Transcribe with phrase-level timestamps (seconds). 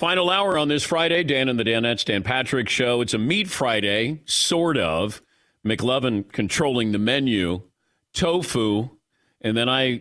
[0.00, 3.02] Final hour on this Friday, Dan and the Danettes, Dan Patrick Show.
[3.02, 5.20] It's a meat Friday, sort of.
[5.62, 7.60] McLovin controlling the menu,
[8.14, 8.88] tofu,
[9.42, 10.00] and then I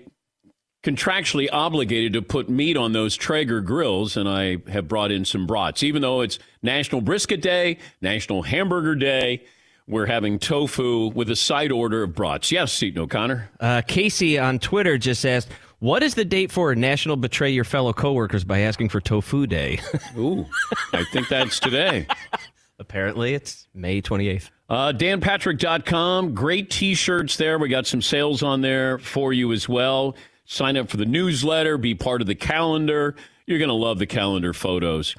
[0.84, 5.46] contractually obligated to put meat on those Traeger grills, and I have brought in some
[5.46, 5.84] brats.
[5.84, 9.44] Even though it's National Brisket Day, National Hamburger Day,
[9.86, 12.54] we're having tofu with a side order of brats.
[12.54, 13.50] Yes, Seton O'Connor.
[13.60, 17.94] Uh, Casey on Twitter just asked, what is the date for National Betray Your Fellow
[17.94, 19.80] Coworkers by asking for Tofu Day?
[20.18, 20.46] Ooh,
[20.94, 22.08] I think that's today.
[22.80, 24.50] Apparently, it's May 28th.
[24.70, 26.34] Uh, DanPatrick.com.
[26.34, 27.58] Great t shirts there.
[27.58, 30.16] We got some sales on there for you as well.
[30.46, 33.16] Sign up for the newsletter, be part of the calendar.
[33.46, 35.16] You're going to love the calendar photos.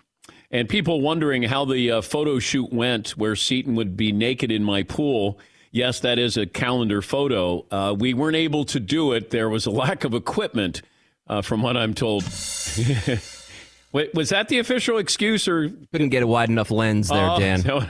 [0.51, 4.65] And people wondering how the uh, photo shoot went where Seton would be naked in
[4.65, 5.39] my pool.
[5.73, 7.65] Yes, that is a calendar photo.
[7.71, 9.31] Uh, we weren't able to do it.
[9.31, 10.83] There was a lack of equipment,
[11.29, 12.25] uh, from what I'm told.
[13.93, 17.39] Wait, was that the official excuse, or couldn't get a wide enough lens there, Oh,
[17.39, 17.61] Dan?
[17.63, 17.81] so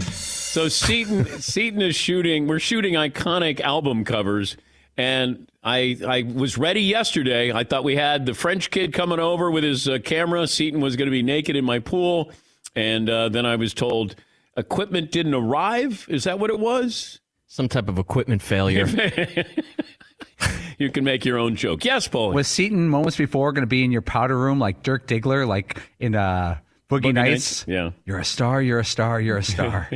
[0.00, 2.46] so Seton, Seton is shooting.
[2.46, 4.56] We're shooting iconic album covers,
[4.96, 7.52] and I I was ready yesterday.
[7.52, 10.46] I thought we had the French kid coming over with his uh, camera.
[10.46, 12.30] Seton was going to be naked in my pool,
[12.76, 14.14] and uh, then I was told
[14.58, 16.04] equipment didn't arrive.
[16.08, 17.20] Is that what it was?
[17.46, 18.86] Some type of equipment failure.
[20.78, 21.84] you can make your own joke.
[21.84, 22.32] Yes, Paul.
[22.32, 25.80] Was Seton moments before going to be in your powder room like Dirk Diggler, like
[25.98, 26.58] in uh,
[26.90, 27.66] Boogie, Boogie Nights?
[27.66, 27.90] Nights, yeah.
[28.04, 29.88] You're a star, you're a star, you're a star.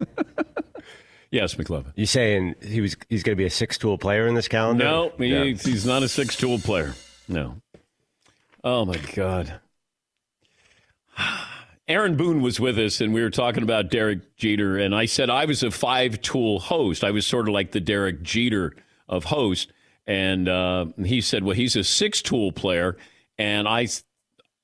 [1.30, 1.92] yes, McLovin.
[1.94, 4.84] You saying he was he's going to be a six tool player in this calendar?
[4.84, 5.44] No, he, Yeah.
[5.44, 6.94] he's not a six tool player.
[7.28, 7.56] No.
[8.64, 9.60] Oh my God.
[11.88, 15.28] Aaron Boone was with us, and we were talking about Derek Jeter, and I said
[15.30, 17.02] I was a five tool host.
[17.02, 18.74] I was sort of like the Derek Jeter
[19.08, 19.72] of host,
[20.06, 22.96] and uh, he said, "Well, he's a six tool player,"
[23.38, 23.88] and I.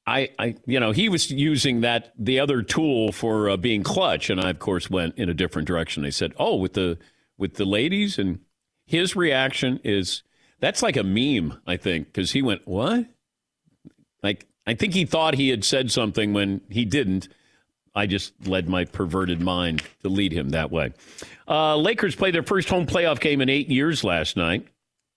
[0.07, 4.31] I, I, you know, he was using that the other tool for uh, being clutch,
[4.31, 6.07] and I, of course, went in a different direction.
[6.07, 6.97] I said, "Oh, with the
[7.37, 8.41] with the ladies," and
[8.87, 10.23] his reaction is
[10.61, 13.05] that's like a meme, I think, because he went, "What?"
[14.23, 17.29] Like I think he thought he had said something when he didn't.
[17.95, 20.93] I just led my perverted mind to lead him that way.
[21.49, 24.69] Uh, Lakers played their first home playoff game in eight years last night.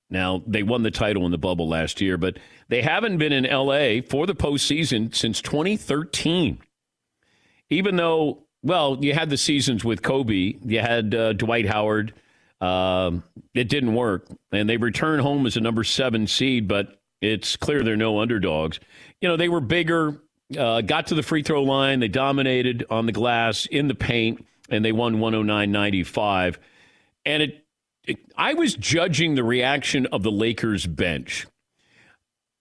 [0.10, 2.40] Now, they won the title in the bubble last year, but
[2.70, 6.60] they haven't been in LA for the postseason since 2013.
[7.70, 12.14] Even though, well, you had the seasons with Kobe, you had uh, Dwight Howard.
[12.62, 13.24] Um,
[13.54, 17.84] it didn't work, and they return home as a number seven seed, but it's clear
[17.84, 18.80] they're no underdogs.
[19.22, 20.22] You know, they were bigger,
[20.58, 24.46] uh, got to the free throw line, they dominated on the glass, in the paint,
[24.70, 26.60] and they won 109 95.
[27.26, 27.66] And it,
[28.06, 31.46] it, I was judging the reaction of the Lakers bench.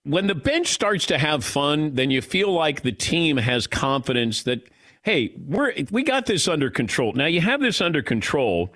[0.03, 4.43] When the bench starts to have fun, then you feel like the team has confidence
[4.43, 4.61] that
[5.03, 7.13] hey, we're we got this under control.
[7.13, 8.73] Now you have this under control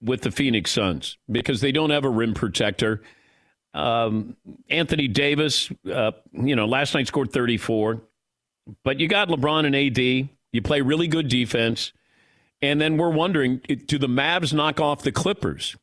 [0.00, 3.02] with the Phoenix Suns because they don't have a rim protector.
[3.74, 4.36] Um,
[4.70, 8.00] Anthony Davis, uh, you know, last night scored 34,
[8.84, 10.28] but you got LeBron and AD.
[10.52, 11.92] You play really good defense.
[12.62, 15.76] And then we're wondering do the Mavs knock off the Clippers?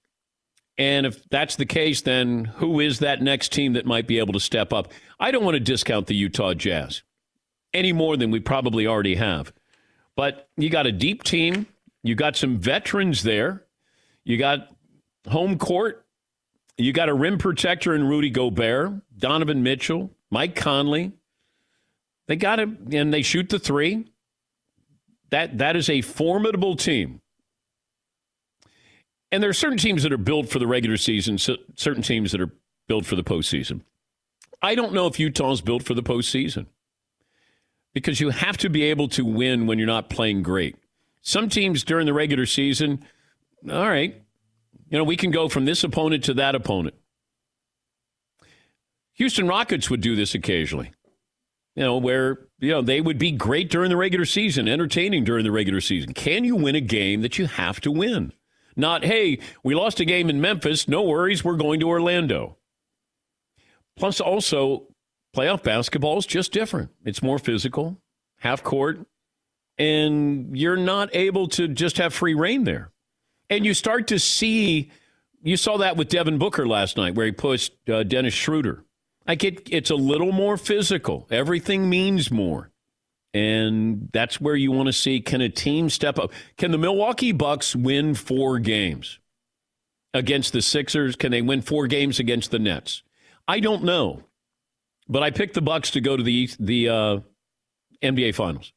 [0.77, 4.33] And if that's the case, then who is that next team that might be able
[4.33, 4.91] to step up?
[5.19, 7.03] I don't want to discount the Utah Jazz
[7.73, 9.53] any more than we probably already have.
[10.15, 11.67] But you got a deep team.
[12.03, 13.65] You got some veterans there.
[14.23, 14.69] You got
[15.29, 16.05] home court.
[16.83, 21.12] You got a rim protector in Rudy Gobert, Donovan Mitchell, Mike Conley.
[22.28, 24.06] They got him, and they shoot the three.
[25.30, 27.22] That that is a formidable team.
[29.31, 32.42] And there are certain teams that are built for the regular season, certain teams that
[32.42, 32.54] are
[32.88, 33.81] built for the postseason.
[34.62, 36.68] I don't know if Utah's built for the postseason
[37.94, 40.75] because you have to be able to win when you're not playing great.
[41.22, 43.06] Some teams during the regular season,
[43.69, 44.20] all right,
[44.91, 46.95] you know, we can go from this opponent to that opponent.
[49.13, 50.91] Houston Rockets would do this occasionally.
[51.75, 55.45] You know, where, you know, they would be great during the regular season, entertaining during
[55.45, 56.13] the regular season.
[56.13, 58.33] Can you win a game that you have to win?
[58.75, 60.89] Not, hey, we lost a game in Memphis.
[60.89, 61.44] No worries.
[61.44, 62.57] We're going to Orlando.
[63.95, 64.87] Plus, also,
[65.33, 66.89] playoff basketball is just different.
[67.05, 67.97] It's more physical,
[68.39, 68.99] half court,
[69.77, 72.91] and you're not able to just have free reign there.
[73.51, 74.89] And you start to see,
[75.44, 78.86] you saw that with Devin Booker last night, where he pushed uh, Dennis Schroeder.
[79.27, 81.27] Like it, it's a little more physical.
[81.30, 82.71] Everything means more.
[83.33, 86.31] And that's where you want to see can a team step up?
[86.57, 89.19] Can the Milwaukee Bucks win four games
[90.13, 91.18] against the Sixers?
[91.18, 93.04] Can they win four games against the Nets?
[93.50, 94.24] I don't know.
[95.09, 97.19] But I picked the Bucks to go to the the uh,
[98.01, 98.71] NBA Finals.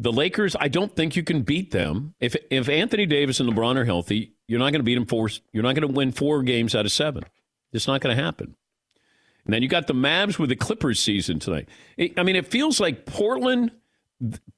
[0.00, 2.14] The Lakers, I don't think you can beat them.
[2.20, 5.28] If if Anthony Davis and LeBron are healthy, you're not going to beat them four.
[5.52, 7.24] You're not going to win four games out of seven.
[7.72, 8.56] It's not going to happen.
[9.44, 11.68] And then you got the Mavs with the Clippers season tonight.
[11.98, 13.72] It, I mean, it feels like Portland,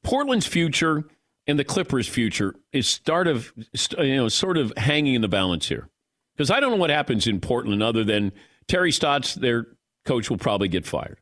[0.05, 1.05] Portland's future
[1.49, 3.53] and the Clippers' future is start of
[3.99, 5.89] you know sort of hanging in the balance here.
[6.37, 8.31] Because I don't know what happens in Portland other than
[8.69, 9.67] Terry Stotts, their
[10.05, 11.19] coach will probably get fired.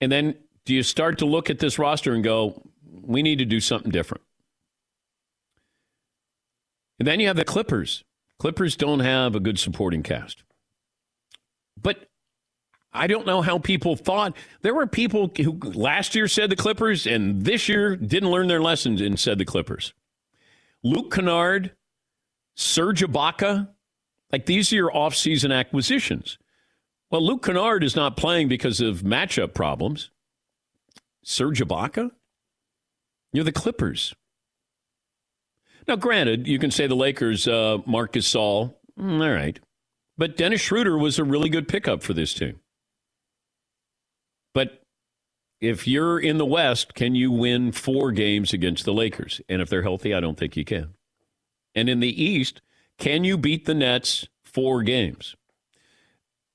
[0.00, 3.44] And then do you start to look at this roster and go, we need to
[3.44, 4.22] do something different?
[6.98, 8.04] And then you have the Clippers.
[8.38, 10.42] Clippers don't have a good supporting cast.
[11.80, 12.08] But
[12.92, 14.36] I don't know how people thought.
[14.62, 18.62] There were people who last year said the Clippers and this year didn't learn their
[18.62, 19.92] lessons and said the Clippers.
[20.82, 21.72] Luke Kennard,
[22.54, 23.68] Serge Ibaka,
[24.32, 26.38] like these are your offseason acquisitions.
[27.10, 30.10] Well, Luke Kennard is not playing because of matchup problems.
[31.22, 32.10] Serge Ibaka?
[33.32, 34.14] You're the Clippers.
[35.86, 39.58] Now, granted, you can say the Lakers, uh, Marc Gasol, mm, all right.
[40.16, 42.60] But Dennis Schroeder was a really good pickup for this team.
[44.52, 44.82] But
[45.60, 49.40] if you're in the West, can you win four games against the Lakers?
[49.48, 50.94] And if they're healthy, I don't think you can.
[51.74, 52.60] And in the East,
[52.98, 55.36] can you beat the Nets four games?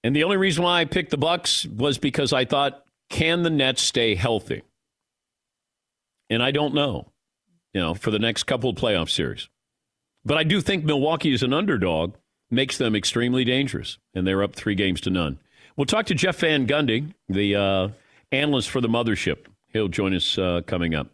[0.03, 3.49] And the only reason why I picked the Bucks was because I thought, can the
[3.49, 4.63] Nets stay healthy?
[6.29, 7.11] And I don't know,
[7.73, 9.49] you know, for the next couple of playoff series.
[10.25, 12.15] But I do think Milwaukee is an underdog
[12.49, 15.39] makes them extremely dangerous, and they're up three games to none.
[15.75, 17.87] We'll talk to Jeff Van Gundy, the uh,
[18.31, 19.47] analyst for the mothership.
[19.69, 21.07] He'll join us uh, coming up.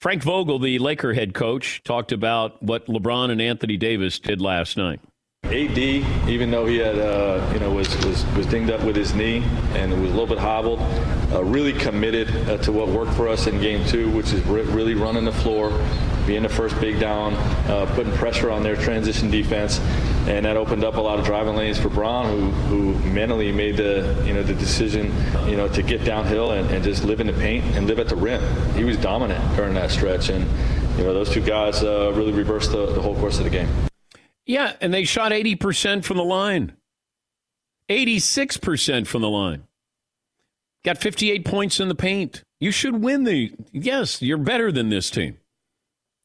[0.00, 4.76] Frank Vogel, the Laker head coach, talked about what LeBron and Anthony Davis did last
[4.76, 5.00] night.
[5.44, 9.14] AD, even though he had, uh, you know, was, was, was dinged up with his
[9.14, 9.42] knee
[9.74, 10.80] and was a little bit hobbled,
[11.32, 14.62] uh, really committed uh, to what worked for us in game two, which is re-
[14.62, 15.70] really running the floor,
[16.26, 17.34] being the first big down,
[17.68, 19.80] uh, putting pressure on their transition defense,
[20.26, 23.76] and that opened up a lot of driving lanes for Bron, who, who mentally made
[23.76, 25.12] the, you know, the decision,
[25.48, 28.08] you know, to get downhill and, and just live in the paint and live at
[28.08, 28.42] the rim.
[28.74, 30.46] He was dominant during that stretch, and
[30.96, 33.68] you know, those two guys uh, really reversed the, the whole course of the game.
[34.44, 36.76] Yeah, and they shot 80% from the line.
[37.88, 39.64] 86% from the line.
[40.84, 42.42] Got 58 points in the paint.
[42.58, 43.52] You should win the.
[43.72, 45.38] Yes, you're better than this team.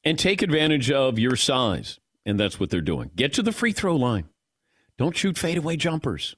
[0.04, 2.00] And take advantage of your size.
[2.26, 3.12] And that's what they're doing.
[3.16, 4.26] Get to the free throw line.
[4.98, 6.36] Don't shoot fadeaway jumpers.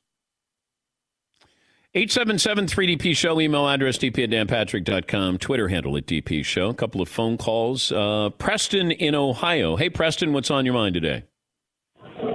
[1.96, 6.70] 877 3DP Show, email address dp at danpatrick.com, Twitter handle at DP Show.
[6.70, 7.92] A couple of phone calls.
[7.92, 9.76] Uh, Preston in Ohio.
[9.76, 11.24] Hey, Preston, what's on your mind today?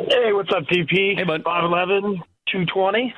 [0.08, 1.16] Hey, what's up, DP?
[1.16, 1.44] Hey, bud.
[1.44, 2.16] 5'11,
[2.50, 3.14] 220.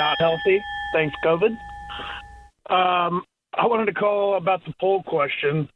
[0.00, 0.60] Not healthy.
[0.92, 1.56] Thanks, COVID.
[2.68, 5.68] Um, I wanted to call about the poll question.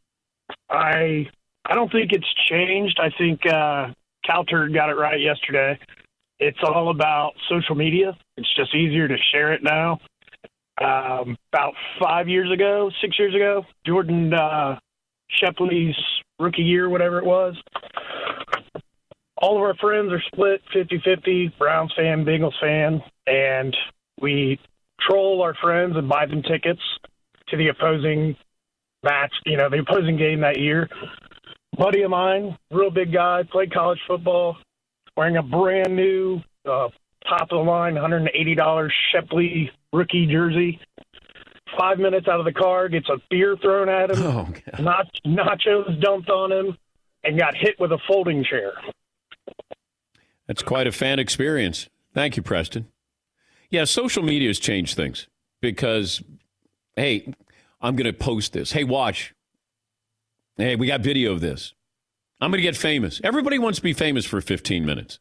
[0.70, 1.26] I
[1.64, 2.99] I don't think it's changed.
[3.00, 3.88] I think uh,
[4.26, 5.78] Calter got it right yesterday.
[6.38, 8.16] It's all about social media.
[8.37, 10.00] It's just easier to share it now.
[10.82, 14.78] Um, about five years ago, six years ago, Jordan uh,
[15.30, 15.94] Shipley's
[16.38, 17.54] rookie year, whatever it was,
[19.37, 23.76] all of our friends are split 50 50, Browns fan, Bengals fan, and
[24.20, 24.58] we
[25.09, 26.80] troll our friends and buy them tickets
[27.49, 28.37] to the opposing
[29.02, 30.88] match, you know, the opposing game that year.
[31.76, 34.56] Buddy of mine, real big guy, played college football,
[35.16, 36.88] wearing a brand new, uh,
[37.28, 40.78] top of the line, $180 Shipley rookie jersey.
[41.78, 45.99] Five minutes out of the car, gets a beer thrown at him, Oh, nach- nachos
[46.02, 46.76] dumped on him,
[47.25, 48.73] and got hit with a folding chair.
[50.47, 51.88] That's quite a fan experience.
[52.12, 52.88] Thank you, Preston.
[53.73, 55.26] Yeah, social media has changed things
[55.62, 56.23] because,
[56.95, 57.35] hey,
[57.81, 58.71] I'm going to post this.
[58.71, 59.35] Hey, watch.
[60.59, 61.73] Hey, we got video of this.
[62.38, 63.19] I'm going to get famous.
[63.25, 65.21] Everybody wants to be famous for 15 minutes.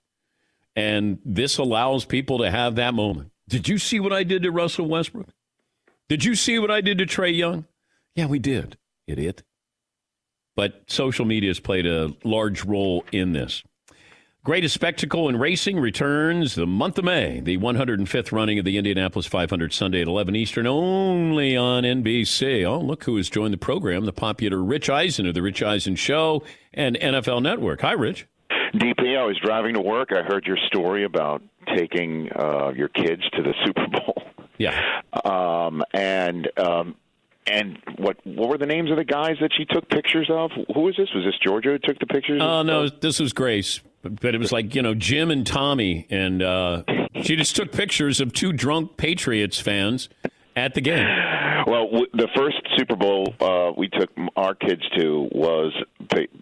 [0.76, 3.32] And this allows people to have that moment.
[3.48, 5.30] Did you see what I did to Russell Westbrook?
[6.10, 7.66] Did you see what I did to Trae Young?
[8.16, 8.78] Yeah, we did,
[9.08, 9.44] idiot.
[10.58, 13.64] But social media has played a large role in this.
[14.44, 19.28] Greatest spectacle in racing returns the month of May, the 105th running of the Indianapolis
[19.28, 22.66] 500 Sunday at 11 Eastern, only on NBC.
[22.66, 25.96] Oh, look who has joined the program, the popular Rich Eisen of the Rich Eisen
[25.96, 26.42] Show
[26.74, 27.82] and NFL Network.
[27.82, 28.26] Hi, Rich.
[28.74, 30.10] DP, I was driving to work.
[30.12, 31.44] I heard your story about
[31.78, 34.24] taking uh, your kids to the Super Bowl.
[34.58, 35.02] Yeah.
[35.24, 36.96] Um, and um,
[37.46, 40.50] and what what were the names of the guys that she took pictures of?
[40.74, 41.10] Who was this?
[41.14, 42.42] Was this Georgia who took the pictures?
[42.42, 43.82] Oh, no, this was Grace.
[44.02, 46.08] But, it was like, you know, Jim and Tommy.
[46.10, 46.84] And uh,
[47.22, 50.10] she just took pictures of two drunk Patriots fans
[50.56, 51.08] at the game.
[51.68, 55.74] Well, w- the first Super Bowl uh, we took our kids to was,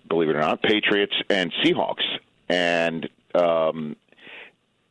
[0.07, 2.03] believe it or not, Patriots and Seahawks,
[2.47, 3.95] and um,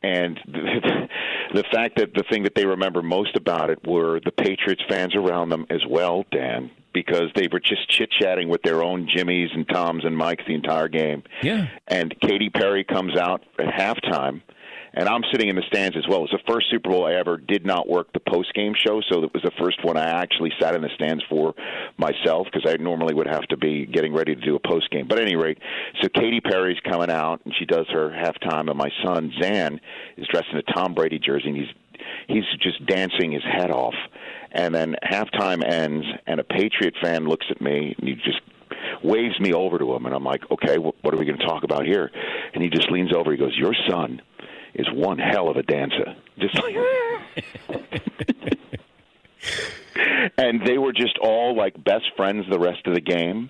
[0.03, 1.07] and the,
[1.53, 5.15] the fact that the thing that they remember most about it were the Patriots fans
[5.15, 9.53] around them as well, Dan, because they were just chit chatting with their own Jimmys
[9.53, 11.23] and Toms and Mikes the entire game.
[11.43, 11.67] Yeah.
[11.87, 14.41] And Katy Perry comes out at halftime
[14.93, 16.19] and I'm sitting in the stands as well.
[16.19, 19.01] It was the first Super Bowl I ever did not work the post game show,
[19.09, 21.53] so it was the first one I actually sat in the stands for
[21.97, 25.07] myself because I normally would have to be getting ready to do a post game.
[25.07, 25.59] But at any rate,
[26.01, 29.79] so Katy Perry's coming out and she does her halftime, and my son Zan
[30.17, 31.73] is dressed in a Tom Brady jersey and he's
[32.27, 33.95] he's just dancing his head off.
[34.51, 38.41] And then halftime ends, and a Patriot fan looks at me and he just
[39.03, 41.45] waves me over to him, and I'm like, okay, wh- what are we going to
[41.45, 42.09] talk about here?
[42.53, 43.31] And he just leans over.
[43.31, 44.21] He goes, your son
[44.73, 46.15] is one hell of a dancer.
[46.37, 46.75] Just like.
[50.37, 53.49] and they were just all like best friends the rest of the game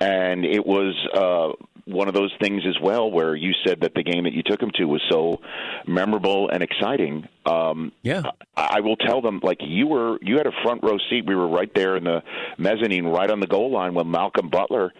[0.00, 1.52] and it was uh
[1.86, 4.58] one of those things as well where you said that the game that you took
[4.58, 5.40] them to was so
[5.86, 7.28] memorable and exciting.
[7.46, 8.22] Um yeah.
[8.56, 11.26] I, I will tell them like you were you had a front row seat.
[11.26, 12.22] We were right there in the
[12.58, 14.92] mezzanine right on the goal line when Malcolm Butler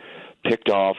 [0.44, 0.96] picked off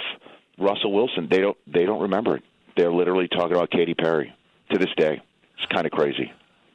[0.57, 1.27] Russell Wilson.
[1.29, 2.43] They don't they don't remember it.
[2.75, 4.33] They're literally talking about Katy Perry
[4.71, 5.21] to this day.
[5.57, 6.31] It's kind of crazy.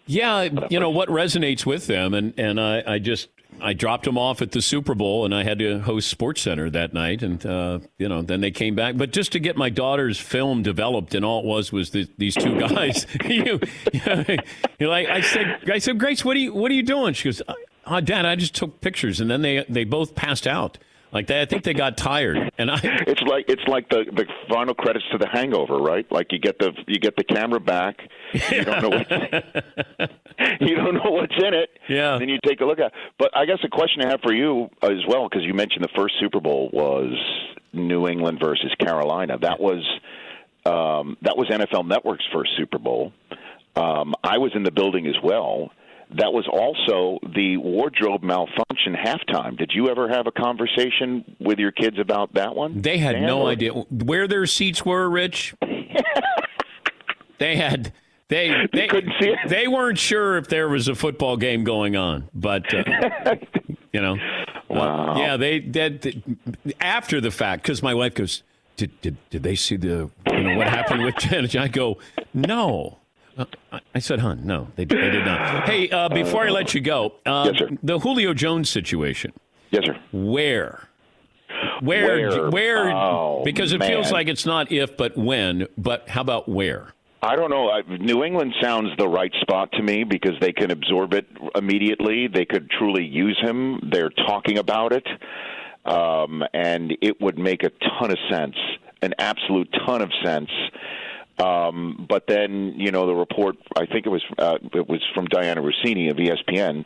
[0.06, 3.28] Yeah, you know what resonates with them, and and I, I just
[3.62, 6.70] I dropped them off at the Super Bowl, and I had to host Sports Center
[6.70, 8.96] that night, and uh, you know then they came back.
[8.96, 12.34] But just to get my daughter's film developed, and all it was was the, these
[12.34, 13.06] two guys.
[13.24, 13.60] you,
[14.78, 17.14] you're like I said, I said, Grace, what are you what are you doing?
[17.14, 17.42] She goes,
[17.86, 20.78] oh, Dad, I just took pictures, and then they they both passed out.
[21.12, 22.78] Like they, I think they got tired, and I.
[23.10, 26.06] It's like it's like the the final credits to The Hangover, right?
[26.10, 27.96] Like you get the you get the camera back,
[28.32, 29.10] you don't know what's
[30.60, 31.70] you don't know what's in it.
[31.88, 32.18] Yeah.
[32.18, 32.86] Then you take a look at.
[32.86, 32.92] it.
[33.18, 35.96] But I guess the question I have for you as well, because you mentioned the
[35.96, 37.12] first Super Bowl was
[37.72, 39.38] New England versus Carolina.
[39.40, 39.84] That was
[40.66, 43.12] um, that was NFL Network's first Super Bowl.
[43.76, 45.70] Um, I was in the building as well.
[46.16, 49.56] That was also the wardrobe malfunction halftime.
[49.56, 52.80] Did you ever have a conversation with your kids about that one?
[52.82, 55.54] They had Dan, no or- idea where their seats were, Rich.
[57.38, 57.92] they had
[58.28, 59.38] they they couldn't see it.
[59.48, 62.84] They weren't sure if there was a football game going on, but uh,
[63.92, 64.16] you know,
[64.68, 65.14] Wow.
[65.14, 66.22] uh, yeah, they did
[66.80, 68.42] after the fact because my wife goes,
[68.76, 71.56] did, did did they see the you know what happened with Janet?
[71.56, 71.98] I go,
[72.34, 72.98] no.
[73.40, 76.80] Uh, I- said, "Hun, no, they, they did not." Hey, uh, before I let you
[76.80, 77.68] go, uh, Yes, sir.
[77.82, 79.32] the Julio Jones situation.
[79.70, 79.96] Yes, sir.
[80.12, 80.88] Where?
[81.80, 82.28] Where?
[82.30, 82.50] Where?
[82.50, 82.90] Where?
[82.90, 85.66] Oh, because it feels like it's not if, but when.
[85.78, 86.92] But how about where?
[87.22, 87.70] I don't know.
[87.70, 92.28] I, New England sounds the right spot to me because they can absorb it immediately.
[92.28, 93.90] They could truly use him.
[93.92, 95.06] They're talking about it,
[95.84, 98.56] um, and it would make a ton of sense,
[99.02, 100.50] an absolute ton of sense.
[101.40, 105.26] Um, but then, you know, the report, I think it was uh, it was from
[105.28, 106.84] Dianna Russini of ESPN,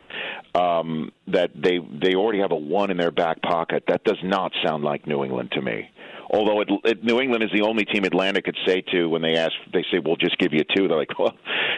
[0.53, 3.83] um, that they they already have a one in their back pocket.
[3.87, 5.89] That does not sound like New England to me.
[6.29, 9.35] Although it, it, New England is the only team Atlanta could say to when they
[9.35, 10.87] ask, they say, "We'll just give you two.
[10.87, 11.33] They're like, "Well,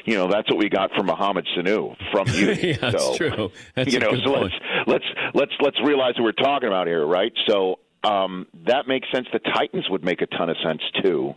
[0.05, 3.51] you know, that's what we got from Mohamed Sanu from you." yeah, that's so, true.
[3.75, 4.53] That's you know, so point.
[4.85, 7.33] let's let's let's let's realize what we're talking about here, right?
[7.47, 9.27] So um, that makes sense.
[9.33, 11.33] The Titans would make a ton of sense too,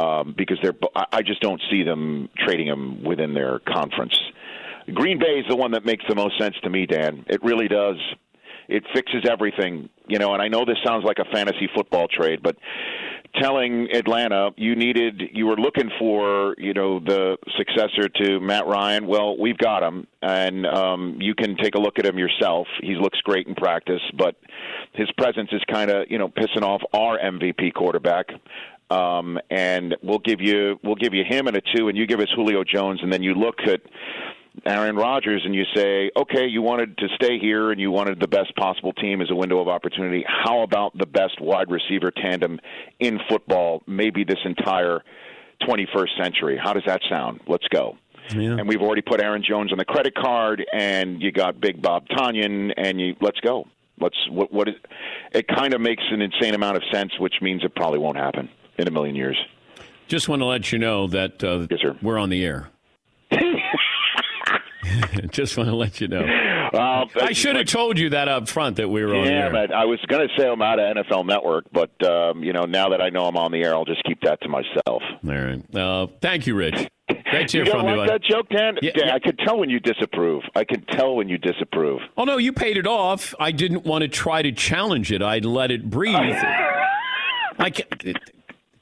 [0.00, 0.76] um, because they're.
[0.94, 4.18] I- just don't see them trading them within their conference.
[4.94, 7.24] Green Bay is the one that makes the most sense to me, Dan.
[7.28, 7.96] It really does.
[8.68, 10.32] It fixes everything, you know.
[10.32, 12.56] And I know this sounds like a fantasy football trade, but
[13.40, 19.06] telling Atlanta you needed, you were looking for, you know, the successor to Matt Ryan.
[19.06, 22.66] Well, we've got him, and um, you can take a look at him yourself.
[22.82, 24.36] He looks great in practice, but
[24.94, 28.26] his presence is kind of, you know, pissing off our MVP quarterback.
[28.90, 32.20] Um, and we'll give you we'll give you him and a two, and you give
[32.20, 33.80] us Julio Jones, and then you look at
[34.66, 38.26] Aaron Rodgers and you say, okay, you wanted to stay here and you wanted the
[38.26, 40.24] best possible team as a window of opportunity.
[40.26, 42.58] How about the best wide receiver tandem
[42.98, 45.02] in football, maybe this entire
[45.62, 46.60] 21st century?
[46.62, 47.40] How does that sound?
[47.46, 47.96] Let's go.
[48.34, 48.56] Yeah.
[48.58, 52.06] And we've already put Aaron Jones on the credit card, and you got Big Bob
[52.08, 53.66] Tonyan, and you let's go.
[53.98, 54.74] Let's what what is
[55.32, 55.46] it?
[55.48, 58.48] Kind of makes an insane amount of sense, which means it probably won't happen
[58.80, 59.36] in a million years.
[60.08, 61.66] Just want to let you know that uh,
[62.02, 62.68] we're on the air.
[65.30, 66.24] Just want to let you know.
[66.72, 69.50] I should have told you that up front that we were on the Yeah, air.
[69.50, 72.64] but I was going to say I'm out of NFL Network, but um, you know
[72.64, 74.80] now that I know I'm on the air, I'll just keep that to myself.
[74.86, 75.74] All right.
[75.74, 76.88] Uh, thank you, Rich.
[77.30, 77.96] Great to You hear from you.
[77.96, 78.78] like that joke, Dan?
[78.82, 79.14] Yeah, Dan, yeah.
[79.14, 80.42] I could tell when you disapprove.
[80.54, 82.00] I can tell when you disapprove.
[82.16, 83.34] Oh no, you paid it off.
[83.38, 85.22] I didn't want to try to challenge it.
[85.22, 86.14] I'd let it breathe.
[86.16, 88.14] I can,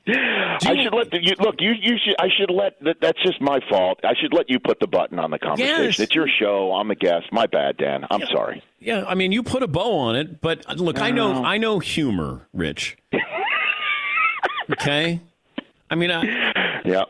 [0.09, 1.57] I should let the, you look.
[1.59, 2.17] You you should.
[2.19, 2.79] I should let.
[2.83, 4.01] That, that's just my fault.
[4.05, 5.85] I should let you put the button on the conversation.
[5.85, 6.01] Yes.
[6.01, 6.73] It's your show.
[6.73, 7.27] I'm a guest.
[7.33, 8.05] My bad, Dan.
[8.11, 8.63] I'm sorry.
[8.81, 11.59] yeah, I mean, you put a bow on it, but uh, look, I know, I
[11.59, 12.97] know humor, Rich.
[14.73, 15.21] okay,
[15.91, 16.23] I mean, I,
[16.85, 17.05] Yeah,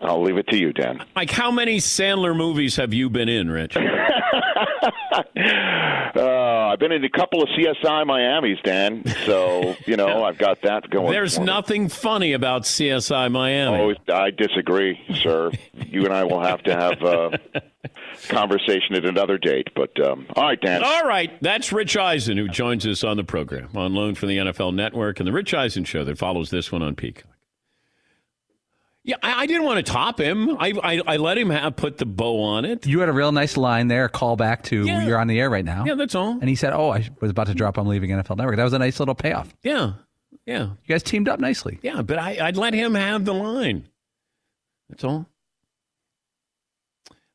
[0.00, 1.04] I'll leave it to you, Dan.
[1.14, 3.76] like, how many Sandler movies have you been in, Rich?
[6.14, 9.02] Uh, I've been in a couple of CSI Miami's, Dan.
[9.24, 11.10] So you know I've got that going.
[11.10, 13.96] There's nothing funny about CSI Miami.
[14.08, 15.50] Oh, I disagree, sir.
[15.86, 17.38] you and I will have to have a
[18.28, 19.68] conversation at another date.
[19.74, 20.82] But um, all right, Dan.
[20.84, 24.38] All right, that's Rich Eisen who joins us on the program on loan from the
[24.38, 27.24] NFL Network and the Rich Eisen Show that follows this one on Peacock.
[29.04, 30.56] Yeah, I, I didn't want to top him.
[30.60, 32.86] I, I I let him have put the bow on it.
[32.86, 35.04] You had a real nice line there, call back to Yeah.
[35.06, 35.84] you're on the air right now.
[35.84, 36.30] Yeah, that's all.
[36.40, 38.56] And he said, Oh, I was about to drop I'm leaving NFL Network.
[38.56, 39.52] That was a nice little payoff.
[39.64, 39.94] Yeah,
[40.46, 41.80] yeah, You guys teamed up nicely.
[41.82, 42.02] yeah.
[42.02, 43.88] But I I'd let him have the line.
[44.88, 45.26] That's all.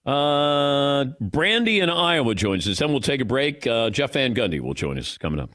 [0.05, 2.79] Uh, Brandy in Iowa joins us.
[2.79, 3.67] Then we'll take a break.
[3.67, 5.49] Uh, Jeff Van Gundy will join us coming up.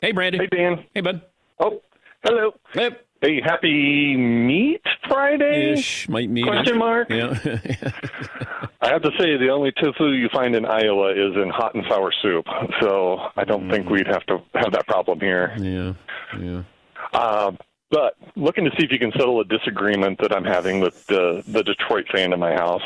[0.00, 0.38] Hey, Brandy.
[0.38, 0.84] Hey, Dan.
[0.94, 1.22] Hey, bud.
[1.60, 1.80] Oh,
[2.24, 2.54] hello.
[2.72, 2.90] Hey.
[3.22, 5.74] Hey, happy Meat Friday?
[5.74, 6.44] Ish, might meet.
[6.44, 7.08] Question mark?
[7.08, 7.38] Yeah.
[8.80, 11.84] I have to say, the only tofu you find in Iowa is in hot and
[11.88, 12.44] sour soup.
[12.80, 15.54] So I don't think we'd have to have that problem here.
[15.56, 15.92] yeah.
[16.36, 16.62] Yeah.
[17.12, 17.52] Uh,
[17.92, 21.44] but looking to see if you can settle a disagreement that I'm having with the,
[21.46, 22.82] the Detroit fan in my house.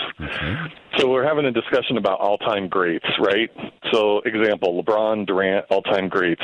[0.99, 3.49] So we're having a discussion about all-time greats, right?
[3.93, 6.43] So, example, LeBron, Durant, all-time greats.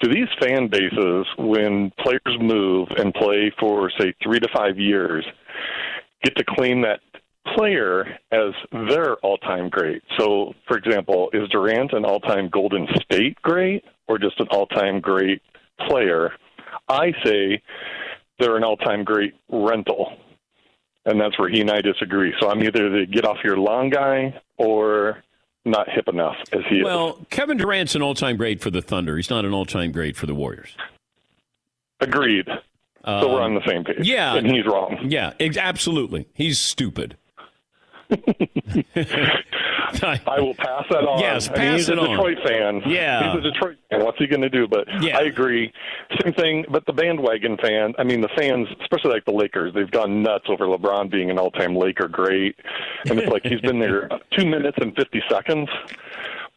[0.00, 5.24] Do these fan bases, when players move and play for say three to five years,
[6.24, 7.00] get to claim that
[7.56, 8.54] player as
[8.88, 10.02] their all-time great?
[10.18, 15.42] So, for example, is Durant an all-time Golden State great or just an all-time great
[15.88, 16.32] player?
[16.88, 17.62] I say
[18.38, 20.12] they're an all-time great rental
[21.06, 22.34] and that's where he and I disagree.
[22.40, 25.22] So I'm either the get off your lawn guy or
[25.64, 26.84] not hip enough as he is.
[26.84, 29.16] Well, Kevin Durant's an all-time great for the Thunder.
[29.16, 30.76] He's not an all-time great for the Warriors.
[32.00, 32.46] Agreed.
[33.04, 33.98] so we're on the same page.
[33.98, 34.98] Um, Yeah, and he's wrong.
[35.04, 36.28] Yeah, ex- absolutely.
[36.34, 37.16] He's stupid.
[40.02, 41.18] I will pass that on.
[41.20, 42.10] Yes, I mean, pass he's it a on.
[42.10, 42.82] Detroit fan.
[42.86, 43.32] Yeah.
[43.34, 44.04] he's a Detroit fan.
[44.04, 44.66] What's he going to do?
[44.68, 45.18] But Yeah.
[45.18, 45.72] I agree.
[46.22, 46.64] Same thing.
[46.70, 47.94] But the bandwagon fan.
[47.98, 51.38] I mean, the fans, especially like the Lakers, they've gone nuts over LeBron being an
[51.38, 52.56] all-time Laker great,
[53.08, 55.68] and it's like he's been there two minutes and fifty seconds.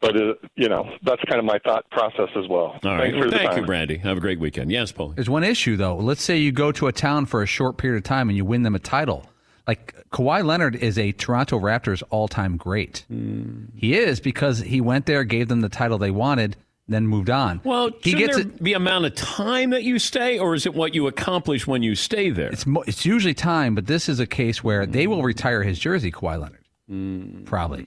[0.02, 2.78] but uh, you know that's kind of my thought process as well.
[2.84, 3.12] All right.
[3.12, 3.60] Thanks Well, for thank time.
[3.60, 3.98] you, Brandy.
[3.98, 4.72] Have a great weekend.
[4.72, 5.10] Yes, Paul.
[5.10, 5.96] There's one issue though.
[5.98, 8.46] Let's say you go to a town for a short period of time and you
[8.46, 9.26] win them a title.
[9.68, 13.06] Like Kawhi Leonard is a Toronto Raptors all-time great.
[13.08, 13.66] Hmm.
[13.76, 17.62] He is because he went there, gave them the title they wanted, then moved on.
[17.64, 18.62] Well, he gets there it.
[18.62, 21.96] be amount of time that you stay, or is it what you accomplish when you
[21.96, 22.50] stay there?
[22.52, 25.80] It's mo- it's usually time, but this is a case where they will retire his
[25.80, 26.66] jersey, Kawhi Leonard.
[26.90, 27.44] Hmm.
[27.46, 27.86] Probably.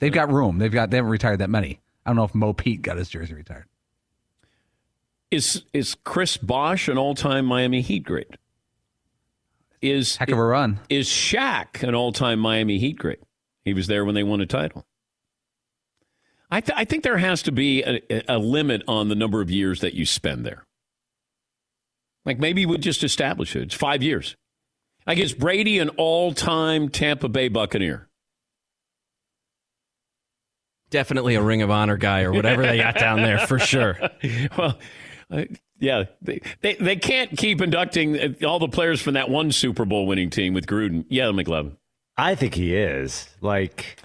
[0.00, 0.58] They've got room.
[0.58, 1.80] They've got they haven't retired that many.
[2.04, 3.66] I don't know if Mo Pete got his jersey retired.
[5.30, 8.28] Is is Chris Bosh an all-time Miami Heat great?
[9.84, 10.80] Is Heck of a run.
[10.88, 13.20] Is Shaq an all-time Miami Heat great?
[13.66, 14.86] He was there when they won a title.
[16.50, 19.50] I, th- I think there has to be a, a limit on the number of
[19.50, 20.64] years that you spend there.
[22.24, 23.62] Like maybe we just establish it.
[23.62, 24.36] It's five years.
[25.06, 28.08] I guess Brady an all-time Tampa Bay Buccaneer.
[30.88, 33.98] Definitely a Ring of Honor guy or whatever they got down there for sure.
[34.56, 34.78] well,
[35.30, 35.44] uh,
[35.78, 39.84] yeah, they, they they can't keep inducting uh, all the players from that one Super
[39.84, 41.04] Bowl winning team with Gruden.
[41.08, 41.76] Yeah, McLovin.
[42.16, 43.28] I think he is.
[43.40, 43.96] Like,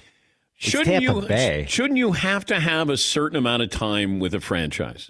[0.55, 1.65] Shouldn't you Bay.
[1.69, 5.10] shouldn't you have to have a certain amount of time with a franchise?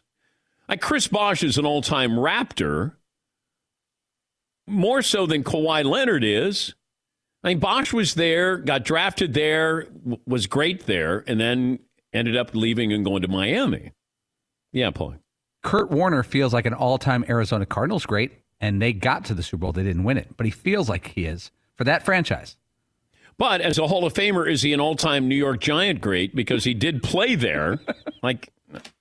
[0.67, 2.93] Like Chris Bosh is an all-time Raptor,
[4.67, 6.75] more so than Kawhi Leonard is.
[7.43, 9.87] I mean, Bosh was there, got drafted there,
[10.27, 11.79] was great there, and then
[12.13, 13.93] ended up leaving and going to Miami.
[14.71, 15.15] Yeah, Paul.
[15.61, 19.61] Kurt Warner feels like an all-time Arizona Cardinals great, and they got to the Super
[19.61, 19.71] Bowl.
[19.71, 22.55] They didn't win it, but he feels like he is for that franchise.
[23.37, 26.65] But as a Hall of Famer, is he an all-time New York Giant great because
[26.65, 27.79] he did play there?
[28.23, 28.51] like,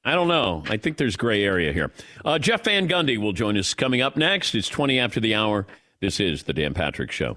[0.04, 0.62] I don't know.
[0.68, 1.92] I think there's gray area here.
[2.24, 4.54] Uh, Jeff Van Gundy will join us coming up next.
[4.54, 5.66] It's 20 after the hour.
[6.00, 7.36] This is the Dan Patrick Show.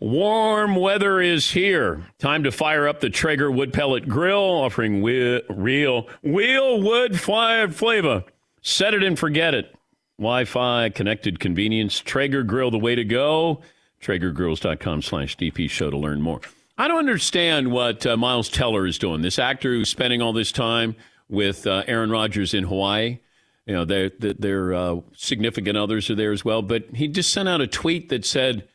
[0.00, 2.06] Warm weather is here.
[2.18, 8.24] Time to fire up the Traeger wood pellet grill, offering real, real wood fired flavor.
[8.62, 9.74] Set it and forget it.
[10.18, 12.00] Wi Fi, connected convenience.
[12.00, 13.60] Traeger grill, the way to go.
[14.00, 16.40] TraegerGrills.com slash DP show to learn more.
[16.78, 19.20] I don't understand what uh, Miles Teller is doing.
[19.20, 20.96] This actor who's spending all this time
[21.28, 23.18] with uh, Aaron Rodgers in Hawaii.
[23.66, 26.62] You know, their, their uh, significant others are there as well.
[26.62, 28.66] But he just sent out a tweet that said,